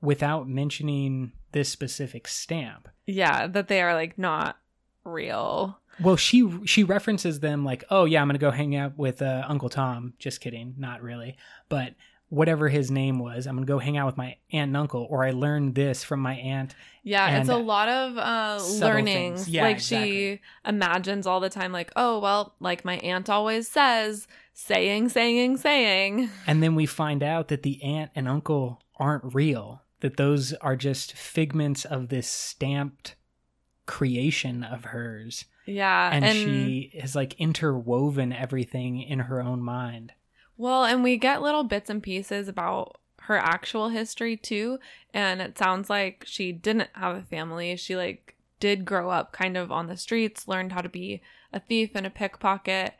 [0.00, 2.88] without mentioning this specific stamp.
[3.06, 4.58] Yeah, that they are like not
[5.04, 5.78] real.
[6.00, 9.22] Well, she she references them like, "Oh yeah, I'm going to go hang out with
[9.22, 11.36] uh, Uncle Tom." Just kidding, not really.
[11.68, 11.94] But
[12.28, 15.24] whatever his name was, I'm to go hang out with my aunt and uncle or
[15.24, 16.74] I learned this from my aunt.
[17.02, 19.38] Yeah, it's a lot of uh learning.
[19.46, 20.10] Yeah, like exactly.
[20.10, 25.58] she imagines all the time like, "Oh, well, like my aunt always says, saying, saying,
[25.58, 29.82] saying." And then we find out that the aunt and uncle aren't real.
[30.00, 33.16] That those are just figments of this stamped
[33.86, 35.44] creation of hers.
[35.66, 40.12] Yeah, and, she has like interwoven everything in her own mind.
[40.56, 44.78] Well, and we get little bits and pieces about her actual history too,
[45.12, 47.74] and it sounds like she didn't have a family.
[47.76, 51.20] She like did grow up kind of on the streets, learned how to be
[51.52, 52.94] a thief and a pickpocket,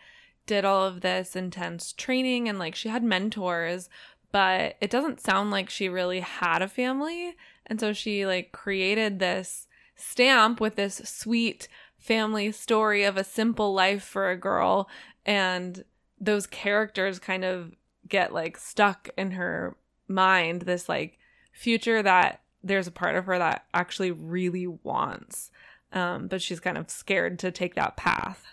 [0.47, 3.89] did all of this intense training and like she had mentors,
[4.33, 7.37] but it doesn't sound like she really had a family.
[7.67, 13.73] And so she like created this stamp with this sweet family story of a simple
[13.73, 14.89] life for a girl
[15.25, 15.85] and
[16.21, 17.75] those characters kind of
[18.09, 19.77] get like stuck in her
[20.09, 21.19] mind this like
[21.53, 25.51] future that there's a part of her that actually really wants
[25.93, 28.45] um but she's kind of scared to take that path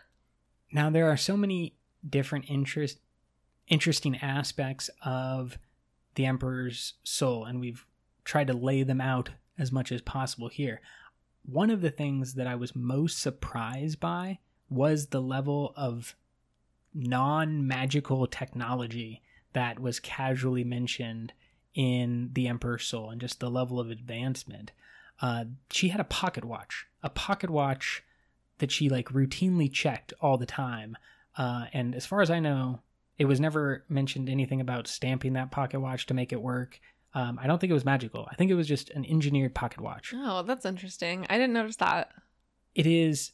[0.72, 1.76] Now there are so many
[2.08, 3.00] different interest
[3.68, 5.58] interesting aspects of
[6.16, 7.86] the emperor's soul and we've
[8.24, 10.82] tried to lay them out as much as possible here.
[11.44, 16.16] One of the things that I was most surprised by was the level of
[16.94, 19.22] non-magical technology
[19.54, 21.34] that was casually mentioned
[21.74, 24.72] in the emperor's soul and just the level of advancement.
[25.22, 28.04] Uh, she had a pocket watch, a pocket watch
[28.60, 30.98] that she like routinely checked all the time.
[31.38, 32.82] Uh, and as far as I know,
[33.18, 36.80] it was never mentioned anything about stamping that pocket watch to make it work.
[37.14, 38.28] Um, I don't think it was magical.
[38.32, 40.14] I think it was just an engineered pocket watch.
[40.16, 42.10] oh that's interesting i didn't notice that
[42.74, 43.32] It is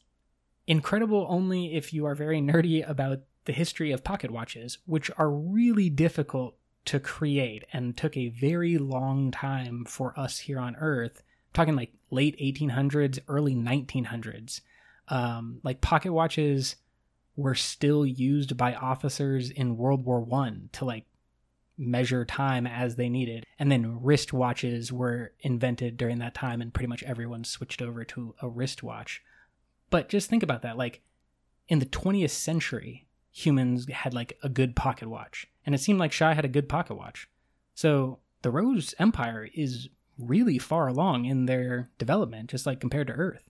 [0.65, 5.32] incredible only if you are very nerdy about the history of pocket watches, which are
[5.32, 6.56] really difficult
[6.86, 11.24] to create and took a very long time for us here on Earth.
[11.24, 14.61] I'm talking like late 1800s, early 1900s.
[15.07, 16.76] Um, like pocket watches
[17.38, 21.06] were still used by officers in World War One to like
[21.78, 23.45] measure time as they needed.
[23.60, 28.36] And then wristwatches were invented during that time, and pretty much everyone switched over to
[28.41, 29.24] a wristwatch.
[29.90, 30.78] But just think about that.
[30.78, 31.02] Like
[31.69, 33.06] in the 20th century,
[33.38, 36.68] humans had like a good pocket watch, and it seemed like Shai had a good
[36.68, 37.30] pocket watch.
[37.76, 43.14] So the Rose Empire is really far along in their development, just like compared to
[43.14, 43.47] Earth.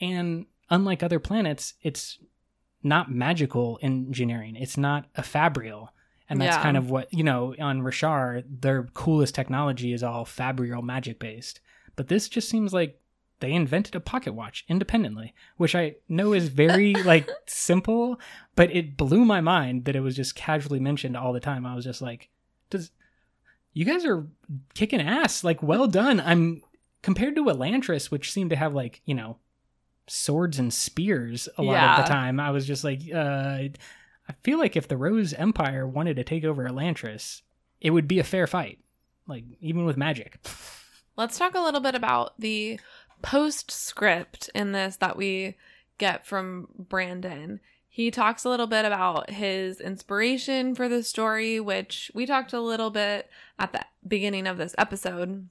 [0.00, 2.18] And unlike other planets, it's
[2.82, 4.56] not magical engineering.
[4.56, 5.90] It's not ephemeral.
[6.28, 6.62] And that's Yeah.
[6.62, 11.60] kind of what, you know, on Roshar, their coolest technology is all Fabrial magic based.
[11.96, 12.98] But this just seems like
[13.44, 18.18] they invented a pocket watch independently, which I know is very like simple,
[18.56, 21.66] but it blew my mind that it was just casually mentioned all the time.
[21.66, 22.30] I was just like,
[22.70, 22.90] does
[23.74, 24.26] you guys are
[24.74, 25.44] kicking ass.
[25.44, 26.20] Like, well done.
[26.20, 26.62] I'm
[27.02, 29.36] compared to Elantris, which seemed to have like, you know,
[30.06, 32.40] swords and spears a lot of the time.
[32.40, 33.18] I was just like, uh,
[34.28, 37.42] I feel like if the Rose Empire wanted to take over Elantris,
[37.80, 38.78] it would be a fair fight.
[39.26, 40.38] Like, even with magic.
[41.16, 42.80] Let's talk a little bit about the
[43.24, 45.56] postscript in this that we
[45.98, 47.58] get from Brandon.
[47.88, 52.60] He talks a little bit about his inspiration for the story, which we talked a
[52.60, 55.48] little bit at the beginning of this episode.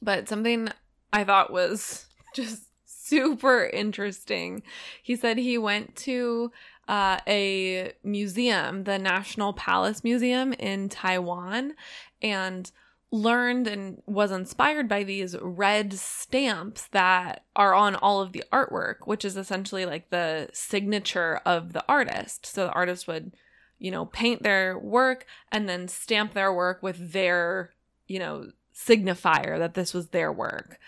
[0.00, 0.68] But something
[1.12, 4.62] I thought was just super interesting.
[5.02, 6.50] He said he went to
[6.88, 11.74] uh, a museum, the National Palace Museum in Taiwan,
[12.22, 12.70] and
[13.12, 19.06] learned and was inspired by these red stamps that are on all of the artwork,
[19.06, 22.46] which is essentially like the signature of the artist.
[22.46, 23.32] So the artist would,
[23.78, 27.70] you know, paint their work and then stamp their work with their,
[28.08, 30.78] you know, signifier that this was their work.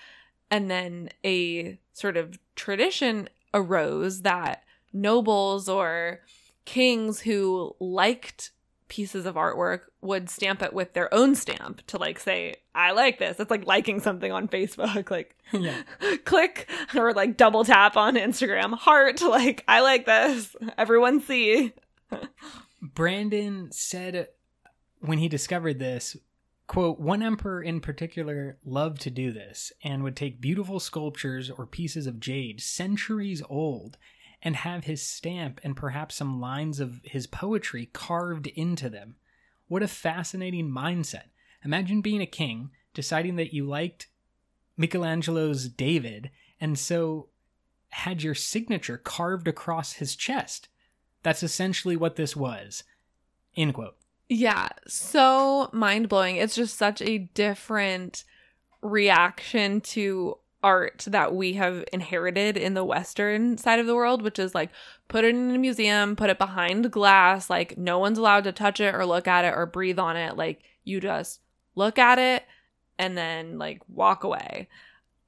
[0.50, 6.20] And then a sort of tradition arose that nobles or
[6.64, 8.50] kings who liked
[8.88, 13.18] pieces of artwork would stamp it with their own stamp to like say i like
[13.18, 13.38] this.
[13.38, 15.82] It's like liking something on facebook like yeah.
[16.24, 20.54] click or like double tap on instagram heart like i like this.
[20.76, 21.72] Everyone see.
[22.80, 24.28] Brandon said
[25.00, 26.16] when he discovered this,
[26.66, 31.66] quote, one emperor in particular loved to do this and would take beautiful sculptures or
[31.66, 33.96] pieces of jade centuries old
[34.42, 39.16] and have his stamp and perhaps some lines of his poetry carved into them.
[39.66, 41.26] What a fascinating mindset.
[41.64, 44.08] Imagine being a king, deciding that you liked
[44.76, 47.28] Michelangelo's David, and so
[47.90, 50.68] had your signature carved across his chest.
[51.22, 52.84] That's essentially what this was.
[53.56, 53.96] End quote.
[54.28, 56.36] Yeah, so mind blowing.
[56.36, 58.24] It's just such a different
[58.82, 64.38] reaction to art that we have inherited in the Western side of the world, which
[64.38, 64.70] is like
[65.06, 68.80] put it in a museum, put it behind glass, like no one's allowed to touch
[68.80, 70.36] it or look at it or breathe on it.
[70.36, 71.40] Like you just
[71.74, 72.44] look at it
[72.98, 74.68] and then like walk away.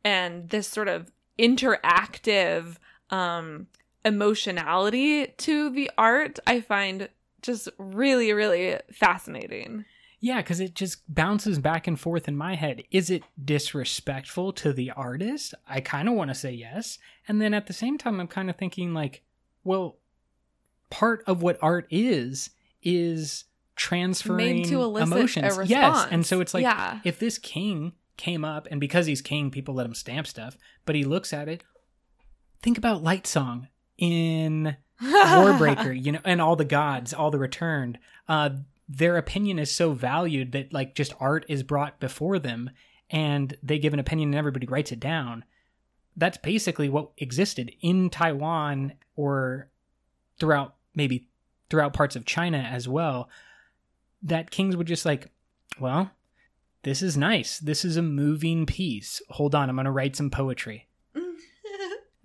[0.05, 2.77] And this sort of interactive
[3.11, 3.66] um
[4.05, 7.09] emotionality to the art I find
[7.43, 9.85] just really, really fascinating.
[10.22, 12.82] Yeah, because it just bounces back and forth in my head.
[12.90, 15.55] Is it disrespectful to the artist?
[15.66, 16.98] I kind of want to say yes.
[17.26, 19.22] And then at the same time, I'm kind of thinking, like,
[19.64, 19.97] well,
[20.90, 22.51] part of what art is,
[22.82, 23.44] is
[23.76, 25.56] transferring Made to elicit emotions.
[25.59, 26.06] a Yes.
[26.10, 27.01] And so it's like, Yeah.
[27.02, 30.94] if this king came up, and because he's king, people let him stamp stuff, but
[30.94, 31.64] he looks at it,
[32.62, 37.98] think about Lightsong in Warbreaker, you know, and all the gods, all the returned,
[38.28, 38.51] uh,
[38.92, 42.70] their opinion is so valued that like just art is brought before them
[43.08, 45.44] and they give an opinion and everybody writes it down.
[46.16, 49.68] That's basically what existed in Taiwan or
[50.40, 51.28] throughout maybe
[51.70, 53.28] throughout parts of China as well.
[54.24, 55.30] That kings would just like,
[55.78, 56.10] well,
[56.82, 57.60] this is nice.
[57.60, 59.22] This is a moving piece.
[59.30, 60.88] Hold on, I'm going to write some poetry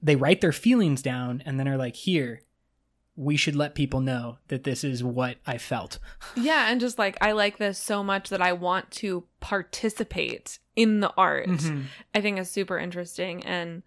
[0.02, 2.42] they write their feelings down and then are like, here,
[3.16, 6.00] we should let people know that this is what I felt.
[6.36, 11.00] yeah, and just like I like this so much that I want to participate in
[11.00, 11.48] the art.
[11.48, 11.82] Mm-hmm.
[12.14, 13.84] I think is super interesting and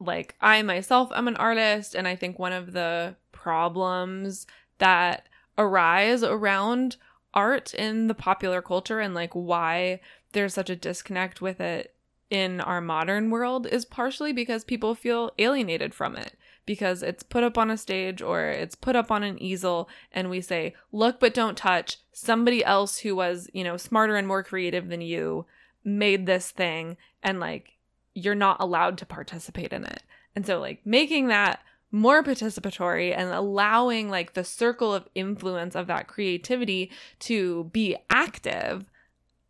[0.00, 4.46] like I myself am an artist and I think one of the problems
[4.78, 6.96] that arise around
[7.34, 10.00] art in the popular culture and like why
[10.32, 11.94] there's such a disconnect with it
[12.30, 17.42] in our modern world is partially because people feel alienated from it because it's put
[17.42, 21.20] up on a stage or it's put up on an easel and we say look
[21.20, 21.98] but don't touch.
[22.12, 25.46] Somebody else who was you know smarter and more creative than you
[25.84, 27.72] made this thing and like
[28.14, 30.02] you're not allowed to participate in it.
[30.36, 31.60] And so like making that
[31.92, 38.86] more participatory and allowing like the circle of influence of that creativity to be active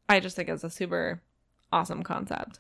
[0.09, 1.23] i just think is a super
[1.73, 2.59] awesome concept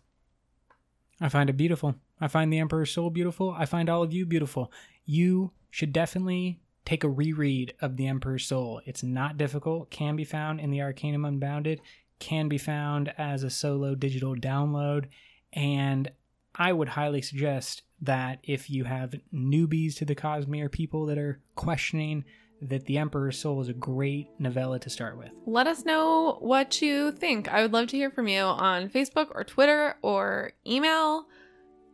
[1.22, 1.94] I find it beautiful.
[2.20, 3.54] I find The Emperor's Soul beautiful.
[3.56, 4.72] I find all of you beautiful.
[5.04, 8.80] You should definitely take a reread of The Emperor's Soul.
[8.86, 11.80] It's not difficult, can be found in the Arcanum Unbounded,
[12.18, 15.06] can be found as a solo digital download,
[15.52, 16.10] and
[16.56, 21.40] I would highly suggest that if you have newbies to the Cosmere, people that are
[21.54, 22.24] questioning
[22.68, 25.30] that The Emperor's Soul is a great novella to start with.
[25.46, 27.48] Let us know what you think.
[27.48, 31.26] I would love to hear from you on Facebook or Twitter or email.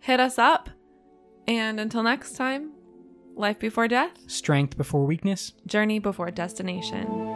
[0.01, 0.69] Hit us up.
[1.47, 2.73] And until next time,
[3.35, 5.53] life before death, Strength before weakness.
[5.67, 7.28] journey before destination.